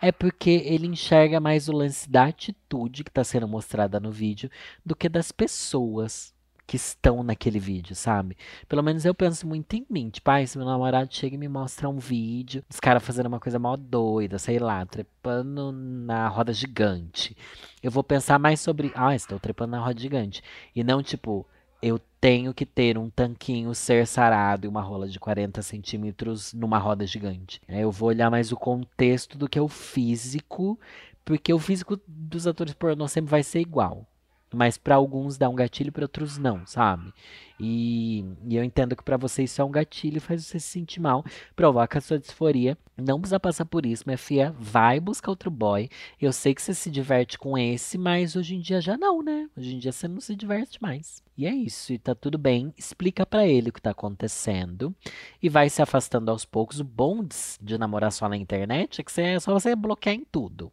é 0.00 0.10
porque 0.10 0.50
ele 0.50 0.86
enxerga 0.86 1.40
mais 1.40 1.68
o 1.68 1.72
lance 1.72 2.10
da 2.10 2.24
atitude 2.24 3.04
que 3.04 3.10
está 3.10 3.22
sendo 3.22 3.46
mostrada 3.46 4.00
no 4.00 4.10
vídeo 4.10 4.50
do 4.84 4.96
que 4.96 5.08
das 5.08 5.30
pessoas 5.30 6.31
que 6.72 6.76
estão 6.76 7.22
naquele 7.22 7.58
vídeo, 7.58 7.94
sabe? 7.94 8.34
Pelo 8.66 8.82
menos 8.82 9.04
eu 9.04 9.14
penso 9.14 9.46
muito 9.46 9.76
em 9.76 9.84
mim. 9.90 10.08
Tipo, 10.08 10.30
ah, 10.30 10.46
se 10.46 10.56
meu 10.56 10.66
namorado 10.66 11.14
chega 11.14 11.34
e 11.34 11.38
me 11.38 11.46
mostra 11.46 11.86
um 11.86 11.98
vídeo, 11.98 12.64
os 12.66 12.80
caras 12.80 13.04
fazendo 13.04 13.26
uma 13.26 13.38
coisa 13.38 13.58
mal 13.58 13.76
doida, 13.76 14.38
sei 14.38 14.58
lá, 14.58 14.86
trepando 14.86 15.70
na 15.70 16.26
roda 16.28 16.50
gigante. 16.50 17.36
Eu 17.82 17.90
vou 17.90 18.02
pensar 18.02 18.38
mais 18.38 18.58
sobre, 18.58 18.90
ah, 18.94 19.14
estou 19.14 19.38
trepando 19.38 19.72
na 19.72 19.84
roda 19.84 20.00
gigante. 20.00 20.42
E 20.74 20.82
não, 20.82 21.02
tipo, 21.02 21.46
eu 21.82 22.00
tenho 22.18 22.54
que 22.54 22.64
ter 22.64 22.96
um 22.96 23.10
tanquinho 23.10 23.74
ser 23.74 24.06
sarado 24.06 24.64
e 24.64 24.68
uma 24.68 24.80
rola 24.80 25.06
de 25.06 25.20
40 25.20 25.60
centímetros 25.60 26.54
numa 26.54 26.78
roda 26.78 27.06
gigante. 27.06 27.60
Eu 27.68 27.92
vou 27.92 28.08
olhar 28.08 28.30
mais 28.30 28.50
o 28.50 28.56
contexto 28.56 29.36
do 29.36 29.46
que 29.46 29.60
o 29.60 29.68
físico, 29.68 30.80
porque 31.22 31.52
o 31.52 31.58
físico 31.58 32.00
dos 32.08 32.46
atores 32.46 32.72
pornô 32.72 33.06
sempre 33.08 33.30
vai 33.30 33.42
ser 33.42 33.60
igual. 33.60 34.06
Mas 34.52 34.76
para 34.76 34.94
alguns 34.94 35.38
dá 35.38 35.48
um 35.48 35.54
gatilho, 35.54 35.92
para 35.92 36.04
outros 36.04 36.38
não, 36.38 36.66
sabe? 36.66 37.12
E, 37.64 38.24
e 38.48 38.56
eu 38.56 38.64
entendo 38.64 38.96
que 38.96 39.04
para 39.04 39.16
você 39.16 39.44
isso 39.44 39.62
é 39.62 39.64
um 39.64 39.70
gatilho, 39.70 40.20
faz 40.20 40.44
você 40.44 40.58
se 40.58 40.66
sentir 40.66 40.98
mal, 40.98 41.24
provoca 41.54 41.98
a 41.98 42.00
sua 42.00 42.18
disforia. 42.18 42.76
Não 42.96 43.20
precisa 43.20 43.38
passar 43.40 43.64
por 43.64 43.86
isso, 43.86 44.02
minha 44.04 44.18
filha. 44.18 44.54
Vai 44.58 44.98
buscar 44.98 45.30
outro 45.30 45.50
boy. 45.50 45.88
Eu 46.20 46.32
sei 46.32 46.54
que 46.54 46.60
você 46.60 46.74
se 46.74 46.90
diverte 46.90 47.38
com 47.38 47.56
esse, 47.56 47.96
mas 47.96 48.36
hoje 48.36 48.56
em 48.56 48.60
dia 48.60 48.80
já 48.80 48.96
não, 48.98 49.22
né? 49.22 49.48
Hoje 49.56 49.74
em 49.74 49.78
dia 49.78 49.92
você 49.92 50.08
não 50.08 50.20
se 50.20 50.34
diverte 50.34 50.82
mais. 50.82 51.22
E 51.36 51.46
é 51.46 51.54
isso, 51.54 51.92
e 51.92 51.98
tá 51.98 52.14
tudo 52.14 52.36
bem. 52.36 52.74
Explica 52.76 53.24
para 53.24 53.46
ele 53.46 53.70
o 53.70 53.72
que 53.72 53.80
tá 53.80 53.90
acontecendo 53.90 54.94
e 55.42 55.48
vai 55.48 55.70
se 55.70 55.80
afastando 55.80 56.30
aos 56.30 56.44
poucos. 56.44 56.80
O 56.80 56.84
bom 56.84 57.26
de 57.60 57.78
namorar 57.78 58.12
só 58.12 58.28
na 58.28 58.36
internet 58.36 59.00
é 59.00 59.04
que 59.04 59.10
você, 59.10 59.22
é 59.22 59.40
só 59.40 59.52
você 59.52 59.74
bloquear 59.74 60.14
em 60.14 60.24
tudo, 60.30 60.70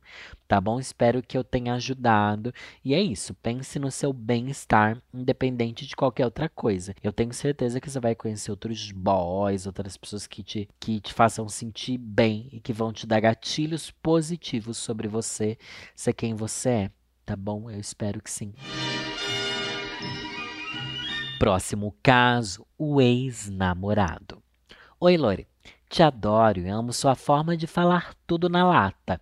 tá 0.47 0.59
bom? 0.59 0.79
Espero 0.79 1.23
que 1.23 1.37
eu 1.37 1.43
tenha 1.43 1.73
ajudado. 1.75 2.53
E 2.83 2.93
é 2.93 3.01
isso, 3.01 3.33
pense 3.69 3.77
no 3.77 3.91
seu 3.91 4.11
bem-estar, 4.11 4.99
independente 5.13 5.85
de 5.85 5.95
qualquer 5.95 6.25
outra 6.25 6.49
coisa. 6.49 6.95
Eu 7.03 7.13
tenho 7.13 7.31
certeza 7.31 7.79
que 7.79 7.87
você 7.87 7.99
vai 7.99 8.15
conhecer 8.15 8.49
outros 8.49 8.91
boys, 8.91 9.67
outras 9.67 9.95
pessoas 9.95 10.25
que 10.25 10.41
te, 10.41 10.67
que 10.79 10.99
te 10.99 11.13
façam 11.13 11.47
sentir 11.47 11.99
bem 11.99 12.49
e 12.51 12.59
que 12.59 12.73
vão 12.73 12.91
te 12.91 13.05
dar 13.05 13.19
gatilhos 13.19 13.91
positivos 13.91 14.75
sobre 14.77 15.07
você, 15.07 15.55
ser 15.95 16.13
quem 16.13 16.33
você 16.33 16.69
é, 16.69 16.91
tá 17.23 17.35
bom? 17.35 17.69
Eu 17.69 17.79
espero 17.79 18.19
que 18.23 18.31
sim. 18.31 18.53
Próximo 21.37 21.95
caso, 22.01 22.65
o 22.75 22.99
ex-namorado. 22.99 24.41
Oi, 24.99 25.15
Lore. 25.15 25.47
Te 25.87 26.01
adoro 26.01 26.59
e 26.59 26.67
amo 26.67 26.91
sua 26.91 27.13
forma 27.13 27.55
de 27.55 27.67
falar 27.67 28.15
tudo 28.25 28.49
na 28.49 28.65
lata. 28.65 29.21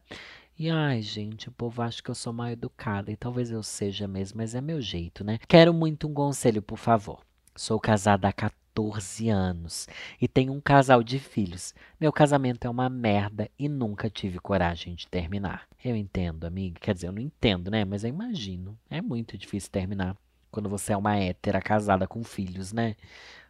E 0.59 0.71
ai, 0.71 1.03
gente, 1.03 1.49
o 1.49 1.51
povo 1.51 1.83
acha 1.83 2.01
que 2.01 2.09
eu 2.09 2.15
sou 2.15 2.33
mal 2.33 2.49
educada 2.49 3.11
e 3.11 3.15
talvez 3.15 3.51
eu 3.51 3.61
seja 3.61 4.07
mesmo, 4.07 4.37
mas 4.37 4.55
é 4.55 4.61
meu 4.61 4.81
jeito, 4.81 5.23
né? 5.23 5.37
Quero 5.47 5.71
muito 5.71 6.07
um 6.07 6.13
conselho, 6.13 6.63
por 6.63 6.79
favor. 6.79 7.21
Sou 7.55 7.79
casada 7.79 8.27
há 8.27 8.33
14 8.33 9.29
anos 9.29 9.87
e 10.19 10.27
tenho 10.27 10.51
um 10.51 10.59
casal 10.59 11.03
de 11.03 11.19
filhos. 11.19 11.75
Meu 11.99 12.11
casamento 12.11 12.65
é 12.65 12.69
uma 12.71 12.89
merda 12.89 13.51
e 13.57 13.69
nunca 13.69 14.09
tive 14.09 14.39
coragem 14.39 14.95
de 14.95 15.07
terminar. 15.07 15.67
Eu 15.85 15.95
entendo, 15.95 16.45
amiga. 16.45 16.79
Quer 16.79 16.95
dizer, 16.95 17.07
eu 17.07 17.11
não 17.11 17.21
entendo, 17.21 17.69
né? 17.69 17.85
Mas 17.85 18.03
eu 18.03 18.09
imagino. 18.09 18.75
É 18.89 18.99
muito 18.99 19.37
difícil 19.37 19.69
terminar. 19.69 20.17
Quando 20.49 20.69
você 20.69 20.91
é 20.91 20.97
uma 20.97 21.17
hétera 21.17 21.61
casada 21.61 22.07
com 22.07 22.23
filhos, 22.23 22.73
né? 22.73 22.95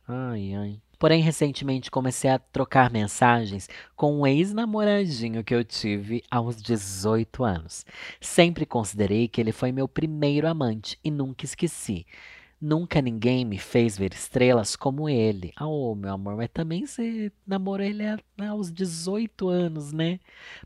Ai, 0.08 0.54
ai. 0.54 0.82
Porém, 0.98 1.22
recentemente 1.22 1.92
comecei 1.92 2.30
a 2.30 2.40
trocar 2.40 2.90
mensagens 2.90 3.70
com 3.96 4.22
um 4.22 4.26
ex-namoradinho 4.26 5.44
que 5.44 5.54
eu 5.54 5.64
tive 5.64 6.24
aos 6.32 6.62
18 6.62 7.44
anos. 7.44 7.86
Sempre 8.20 8.66
considerei 8.66 9.28
que 9.28 9.40
ele 9.40 9.52
foi 9.52 9.72
meu 9.72 9.88
primeiro 9.88 10.48
amante 10.48 10.98
e 11.04 11.12
nunca 11.12 11.46
esqueci. 11.46 12.06
Nunca 12.60 13.02
ninguém 13.02 13.46
me 13.46 13.60
fez 13.60 13.98
ver 13.98 14.14
estrelas 14.14 14.76
como 14.76 15.08
ele. 15.08 15.52
Ah, 15.56 15.68
oh, 15.68 15.94
meu 15.94 16.14
amor, 16.14 16.38
mas 16.38 16.50
também 16.52 16.86
você 16.88 17.32
namorou 17.46 17.86
ele 17.86 18.04
aos 18.50 18.72
18 18.72 19.48
anos, 19.50 19.92
né? 19.92 20.20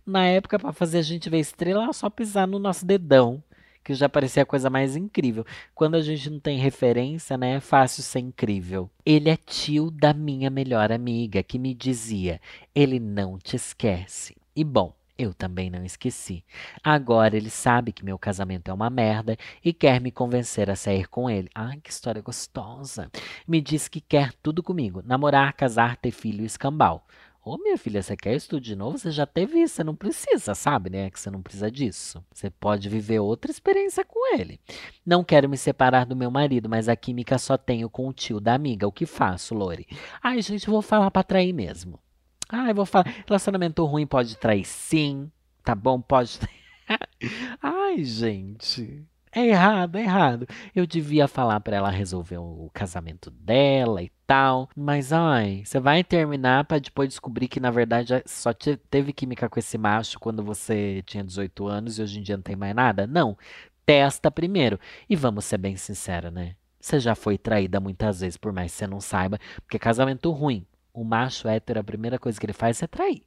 Na 0.06 0.25
época, 0.25 0.58
para 0.58 0.71
fazer 0.71 0.99
a 0.99 1.01
gente 1.01 1.30
ver 1.30 1.39
estrela, 1.39 1.84
era 1.84 1.93
só 1.93 2.10
pisar 2.10 2.47
no 2.47 2.60
nosso 2.60 2.86
dedão 2.86 3.43
que 3.84 3.94
já 3.94 4.08
parecia 4.08 4.44
a 4.44 4.46
coisa 4.46 4.70
mais 4.70 4.96
incrível. 4.96 5.46
Quando 5.74 5.96
a 5.96 6.02
gente 6.02 6.30
não 6.30 6.39
tem 6.39 6.58
referência, 6.58 7.38
né, 7.38 7.56
é 7.56 7.60
fácil 7.60 8.04
ser 8.04 8.20
incrível. 8.20 8.89
Ele 9.06 9.30
é 9.30 9.38
tio 9.38 9.89
da 9.89 10.13
minha 10.13 10.50
melhor 10.50 10.91
amiga, 10.91 11.44
que 11.44 11.60
me 11.60 11.74
dizia: 11.74 12.39
ele 12.74 13.00
não 13.00 13.38
te 13.38 13.56
esquece. 13.56 14.36
E 14.56 14.63
bom, 14.63 14.94
eu 15.17 15.34
também 15.34 15.70
não 15.70 15.86
esqueci. 15.86 16.44
Agora 16.84 17.38
ele 17.38 17.50
sabe 17.50 17.91
que 17.91 18.04
meu 18.04 18.17
casamento 18.17 18.70
é 18.70 18.74
uma 18.74 18.89
merda 18.89 19.38
e 19.64 19.72
quer 19.72 20.01
me 20.01 20.12
convencer 20.12 20.70
a 20.70 20.76
sair 20.76 21.08
com 21.08 21.30
ele. 21.30 21.49
Ai, 21.53 21.80
que 21.82 21.91
história 21.91 22.22
gostosa. 22.22 23.10
Me 23.47 23.62
diz 23.62 23.88
que 23.88 24.01
quer 24.01 24.34
tudo 24.41 24.64
comigo: 24.64 25.01
namorar, 25.05 25.53
casar, 25.53 25.95
ter 25.97 26.12
filho 26.12 26.41
e 26.41 26.45
escambau. 26.45 27.05
Ô, 27.44 27.58
minha 27.58 27.76
filha, 27.76 28.04
você 28.04 28.16
quer 28.16 28.36
isso 28.36 28.62
de 28.62 28.76
novo? 28.76 29.00
Você 29.00 29.10
já 29.10 29.26
teve 29.26 29.60
isso, 29.60 29.76
você 29.76 29.84
não 29.84 29.96
precisa, 29.96 30.54
sabe, 30.54 30.92
né? 30.92 31.10
Que 31.10 31.20
você 31.20 31.32
não 31.32 31.42
precisa 31.42 31.72
disso. 31.72 32.24
Você 32.32 32.52
pode 32.52 32.88
viver 32.88 33.20
outra 33.20 33.50
experiência 33.50 34.06
com 34.06 34.36
ele. 34.36 34.60
Não 35.04 35.24
quero 35.24 35.50
me 35.50 35.58
separar 35.58 36.06
do 36.06 36.16
meu 36.16 36.30
marido, 36.30 36.70
mas 36.70 36.88
a 36.88 36.96
química 36.96 37.39
só 37.39 37.58
tenho 37.58 37.89
com 37.89 38.08
o 38.08 38.14
tio 38.14 38.39
da 38.39 38.54
amiga. 38.54 38.88
O 38.88 38.92
que 38.92 39.08
faço, 39.08 39.56
Lore? 39.56 39.88
Ai, 40.22 40.39
gente, 40.44 40.70
vou 40.70 40.84
falar 40.84 41.10
pra 41.10 41.24
trair 41.24 41.52
mesmo. 41.52 42.00
Ai, 42.48 42.76
vou 42.76 42.86
falar. 42.86 43.08
Relacionamento 43.26 43.84
ruim 43.86 44.06
pode 44.06 44.38
trair 44.38 44.64
sim. 44.64 45.32
Tá 45.64 45.74
bom? 45.74 46.00
Pode. 46.00 46.39
Ai, 47.60 48.04
gente. 48.04 49.04
É 49.34 49.47
errado, 49.47 49.95
é 49.97 50.01
errado. 50.01 50.45
Eu 50.75 50.86
devia 50.86 51.27
falar 51.27 51.59
pra 51.61 51.77
ela 51.77 51.89
resolver 51.89 52.38
o 52.38 52.69
casamento 52.73 53.32
dela 53.32 54.03
e 54.03 54.11
tal. 54.27 54.69
Mas, 54.75 55.13
ai, 55.13 55.63
você 55.65 55.79
vai 55.79 56.03
terminar 56.03 56.65
pra 56.65 56.79
depois 56.79 57.07
descobrir 57.09 57.47
que, 57.47 57.59
na 57.59 57.71
verdade, 57.71 58.21
só 58.25 58.51
te- 58.53 58.75
teve 58.89 59.13
química 59.13 59.49
com 59.49 59.57
esse 59.59 59.77
macho 59.77 60.19
quando 60.19 60.43
você 60.43 61.01
tinha 61.05 61.23
18 61.23 61.65
anos 61.67 61.97
e 61.97 62.01
hoje 62.01 62.19
em 62.19 62.23
dia 62.23 62.36
não 62.36 62.43
tem 62.43 62.55
mais 62.57 62.75
nada? 62.75 63.07
Não. 63.07 63.38
Testa 63.86 64.29
primeiro. 64.29 64.77
E 65.09 65.15
vamos 65.15 65.45
ser 65.45 65.57
bem 65.57 65.77
sinceros, 65.77 66.32
né? 66.34 66.55
Você 66.79 66.99
já 66.99 67.15
foi 67.15 67.38
traída 67.38 67.79
muitas 67.79 68.19
vezes, 68.21 68.38
por 68.38 68.51
mais 68.51 68.71
que 68.71 68.77
você 68.79 68.88
não 68.88 68.99
saiba. 68.99 69.39
Porque 69.61 69.79
casamento 69.79 70.29
ruim, 70.32 70.65
o 70.93 71.03
macho 71.05 71.47
hétero, 71.47 71.79
a 71.79 71.84
primeira 71.84 72.19
coisa 72.19 72.38
que 72.39 72.45
ele 72.45 72.53
faz 72.53 72.82
é 72.84 72.88
trair. 72.88 73.23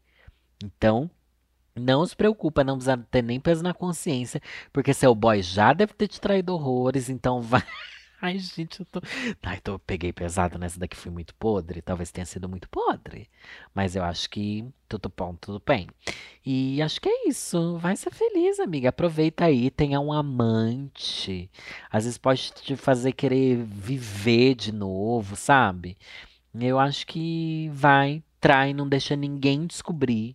Então. 0.64 1.10
Não 1.76 2.06
se 2.06 2.14
preocupa, 2.14 2.62
não 2.62 2.76
precisa 2.76 2.96
ter 3.10 3.22
nem 3.22 3.40
peso 3.40 3.62
na 3.62 3.74
consciência, 3.74 4.40
porque 4.72 4.94
seu 4.94 5.14
boy 5.14 5.42
já 5.42 5.72
deve 5.72 5.92
ter 5.92 6.06
te 6.06 6.20
traído 6.20 6.54
horrores, 6.54 7.08
então 7.08 7.42
vai. 7.42 7.62
Ai, 8.22 8.38
gente, 8.38 8.80
eu 8.80 8.86
tô. 8.86 9.02
Ai, 9.42 9.60
tô... 9.60 9.78
peguei 9.78 10.10
pesado 10.12 10.58
nessa 10.58 10.78
daqui, 10.78 10.96
fui 10.96 11.10
muito 11.10 11.34
podre. 11.34 11.82
Talvez 11.82 12.10
tenha 12.10 12.24
sido 12.24 12.48
muito 12.48 12.68
podre. 12.70 13.28
Mas 13.74 13.94
eu 13.94 14.02
acho 14.02 14.30
que 14.30 14.64
tudo 14.88 15.12
bom, 15.14 15.34
tudo 15.34 15.62
bem. 15.66 15.88
E 16.46 16.80
acho 16.80 17.00
que 17.00 17.08
é 17.08 17.28
isso. 17.28 17.76
Vai 17.76 17.96
ser 17.96 18.10
feliz, 18.10 18.58
amiga. 18.60 18.88
Aproveita 18.88 19.44
aí, 19.44 19.70
tenha 19.70 20.00
um 20.00 20.10
amante. 20.10 21.50
Às 21.90 22.04
vezes 22.04 22.16
pode 22.16 22.50
te 22.52 22.76
fazer 22.76 23.12
querer 23.12 23.62
viver 23.62 24.54
de 24.54 24.72
novo, 24.72 25.36
sabe? 25.36 25.96
Eu 26.54 26.78
acho 26.78 27.06
que 27.06 27.68
vai, 27.74 28.22
trai, 28.40 28.72
não 28.72 28.88
deixa 28.88 29.14
ninguém 29.16 29.66
descobrir. 29.66 30.34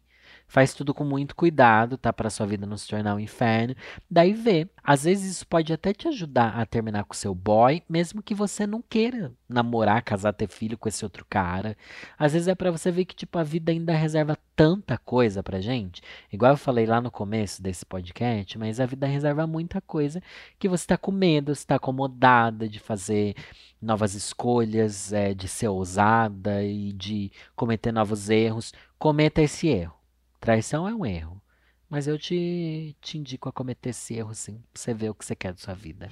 Faz 0.50 0.74
tudo 0.74 0.96
com 0.96 1.04
muito 1.06 1.36
cuidado, 1.36 1.96
tá? 1.96 2.12
Pra 2.12 2.28
sua 2.32 2.48
vida 2.48 2.66
não 2.66 2.76
se 2.76 2.88
tornar 2.88 3.14
um 3.14 3.20
inferno. 3.20 3.76
Daí 4.10 4.34
vê. 4.34 4.68
Às 4.84 5.04
vezes 5.04 5.34
isso 5.34 5.48
pode 5.48 5.72
até 5.72 5.94
te 5.94 6.08
ajudar 6.08 6.60
a 6.60 6.66
terminar 6.66 7.04
com 7.04 7.14
seu 7.14 7.36
boy, 7.36 7.84
mesmo 7.88 8.24
que 8.24 8.34
você 8.34 8.66
não 8.66 8.82
queira 8.82 9.32
namorar, 9.48 10.02
casar, 10.02 10.34
ter 10.34 10.50
filho 10.50 10.76
com 10.76 10.90
esse 10.90 11.06
outro 11.06 11.24
cara. 11.30 11.78
Às 12.18 12.34
vezes 12.34 12.48
é 12.48 12.56
pra 12.56 12.72
você 12.72 12.90
ver 12.90 13.06
que, 13.06 13.16
tipo, 13.16 13.38
a 13.38 13.44
vida 13.44 13.72
ainda 13.72 13.94
reserva 13.94 14.36
tanta 14.56 14.98
coisa 14.98 15.44
pra 15.44 15.62
gente. 15.62 16.02
Igual 16.34 16.54
eu 16.54 16.58
falei 16.58 16.88
lá 16.88 17.00
no 17.00 17.12
começo 17.12 17.62
desse 17.62 17.86
podcast, 17.86 18.58
mas 18.58 18.80
a 18.80 18.88
vida 18.88 19.06
reserva 19.06 19.46
muita 19.46 19.80
coisa 19.80 20.20
que 20.58 20.68
você 20.68 20.88
tá 20.88 20.98
com 20.98 21.12
medo, 21.12 21.54
você 21.54 21.68
tá 21.68 21.76
acomodada 21.76 22.68
de 22.68 22.80
fazer 22.80 23.36
novas 23.80 24.16
escolhas, 24.16 25.14
é, 25.14 25.36
de 25.36 25.48
ser 25.48 25.68
ousada 25.68 26.64
e 26.64 26.92
de 26.92 27.32
cometer 27.56 27.92
novos 27.92 28.32
erros. 28.32 28.74
Cometa 28.98 29.44
esse 29.44 29.68
erro. 29.68 29.99
Traição 30.40 30.88
é 30.88 30.94
um 30.94 31.06
erro. 31.06 31.42
Mas 31.90 32.08
eu 32.08 32.18
te, 32.18 32.96
te 33.02 33.18
indico 33.18 33.50
a 33.50 33.52
cometer 33.52 33.90
esse 33.90 34.14
erro, 34.16 34.34
sim. 34.34 34.62
Pra 34.72 34.82
você 34.82 34.94
ver 34.94 35.10
o 35.10 35.16
que 35.16 35.26
você 35.26 35.36
quer 35.36 35.54
da 35.54 35.60
sua 35.60 35.74
vida. 35.74 36.10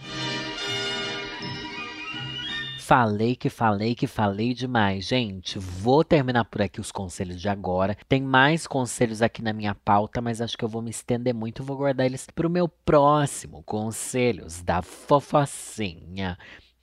Falei 2.80 3.36
que 3.36 3.50
falei 3.50 3.94
que 3.94 4.08
falei 4.08 4.54
demais, 4.54 5.06
gente. 5.06 5.60
Vou 5.60 6.04
terminar 6.04 6.46
por 6.46 6.62
aqui 6.62 6.80
os 6.80 6.92
conselhos 6.92 7.40
de 7.40 7.50
agora. 7.50 7.98
Tem 8.08 8.22
mais 8.22 8.66
conselhos 8.66 9.22
aqui 9.22 9.42
na 9.42 9.54
minha 9.54 9.76
pauta, 9.76 10.22
mas 10.22 10.42
acho 10.42 10.58
que 10.58 10.64
eu 10.64 10.70
vou 10.70 10.82
me 10.82 10.90
estender 10.90 11.34
muito. 11.34 11.64
Vou 11.64 11.78
guardar 11.78 12.06
eles 12.06 12.26
pro 12.34 12.50
meu 12.50 12.68
próximo 12.68 13.62
conselhos 13.64 14.62
da 14.62 14.82
fofocinha. 14.82 16.38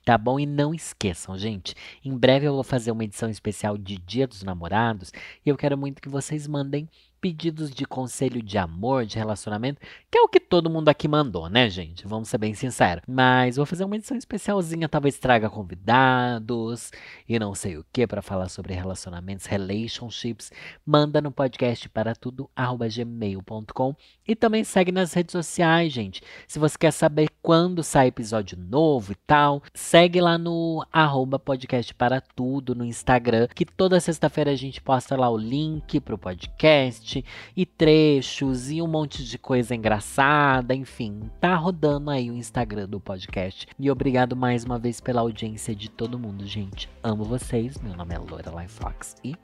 Tá 0.05 0.15
bom? 0.15 0.39
E 0.39 0.45
não 0.45 0.75
esqueçam, 0.75 1.35
gente. 1.35 1.73
Em 2.03 2.15
breve 2.15 2.45
eu 2.45 2.53
vou 2.53 2.63
fazer 2.63 2.91
uma 2.91 3.03
edição 3.03 3.27
especial 3.27 3.75
de 3.75 3.97
Dia 3.97 4.27
dos 4.27 4.43
Namorados 4.43 5.11
e 5.43 5.49
eu 5.49 5.57
quero 5.57 5.75
muito 5.75 5.99
que 5.99 6.07
vocês 6.07 6.47
mandem 6.47 6.87
pedidos 7.25 7.71
de 7.71 7.87
conselho 7.87 8.39
de 8.39 8.55
amor, 8.55 9.03
de 9.03 9.17
relacionamento, 9.17 9.81
que 10.11 10.15
é 10.15 10.21
o 10.21 10.27
que 10.27 10.39
todo 10.39 10.69
mundo 10.69 10.89
aqui 10.89 11.07
mandou, 11.07 11.49
né, 11.49 11.67
gente? 11.71 12.07
Vamos 12.07 12.29
ser 12.29 12.37
bem 12.37 12.53
sinceros. 12.53 13.03
Mas 13.07 13.55
vou 13.55 13.65
fazer 13.65 13.83
uma 13.83 13.95
edição 13.95 14.15
especialzinha, 14.15 14.87
talvez 14.87 15.17
traga 15.17 15.49
convidados 15.49 16.91
e 17.27 17.39
não 17.39 17.55
sei 17.55 17.77
o 17.77 17.85
que 17.91 18.05
para 18.05 18.21
falar 18.21 18.47
sobre 18.47 18.75
relacionamentos, 18.75 19.47
relationships. 19.47 20.51
Manda 20.85 21.19
no 21.19 21.31
podcast 21.31 21.89
para 21.89 22.13
tudo 22.13 22.47
gmail.com 22.55 23.95
e 24.27 24.35
também 24.35 24.63
segue 24.63 24.91
nas 24.91 25.11
redes 25.11 25.31
sociais, 25.31 25.91
gente. 25.91 26.21
Se 26.47 26.59
você 26.59 26.77
quer 26.77 26.91
saber 26.91 27.29
quando 27.41 27.81
sai 27.81 28.07
episódio 28.07 28.55
novo 28.55 29.13
e 29.13 29.15
tal, 29.15 29.63
segue 29.73 30.21
lá 30.21 30.37
no 30.37 30.85
arroba 30.93 31.39
podcast 31.39 31.91
para 31.95 32.21
tudo 32.21 32.75
no 32.75 32.85
Instagram, 32.85 33.47
que 33.47 33.65
toda 33.65 33.99
sexta-feira 33.99 34.51
a 34.51 34.55
gente 34.55 34.79
posta 34.79 35.17
lá 35.17 35.27
o 35.27 35.37
link 35.37 35.99
pro 35.99 36.19
podcast 36.19 37.14
e 37.55 37.65
trechos 37.65 38.71
e 38.71 38.81
um 38.81 38.87
monte 38.87 39.23
de 39.23 39.37
coisa 39.37 39.75
engraçada, 39.75 40.73
enfim, 40.73 41.29
tá 41.39 41.55
rodando 41.55 42.09
aí 42.09 42.29
o 42.31 42.35
Instagram 42.35 42.87
do 42.87 42.99
podcast. 42.99 43.67
E 43.79 43.91
obrigado 43.91 44.35
mais 44.35 44.63
uma 44.63 44.79
vez 44.79 44.99
pela 44.99 45.21
audiência 45.21 45.75
de 45.75 45.89
todo 45.89 46.19
mundo, 46.19 46.45
gente. 46.45 46.89
Amo 47.03 47.23
vocês. 47.23 47.77
Meu 47.81 47.95
nome 47.95 48.15
é 48.15 48.17
Lorelai 48.17 48.67
Fox 48.67 49.15
e 49.23 49.35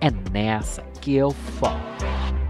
é 0.00 0.10
nessa 0.30 0.82
que 1.00 1.14
eu 1.14 1.30
foco. 1.30 2.41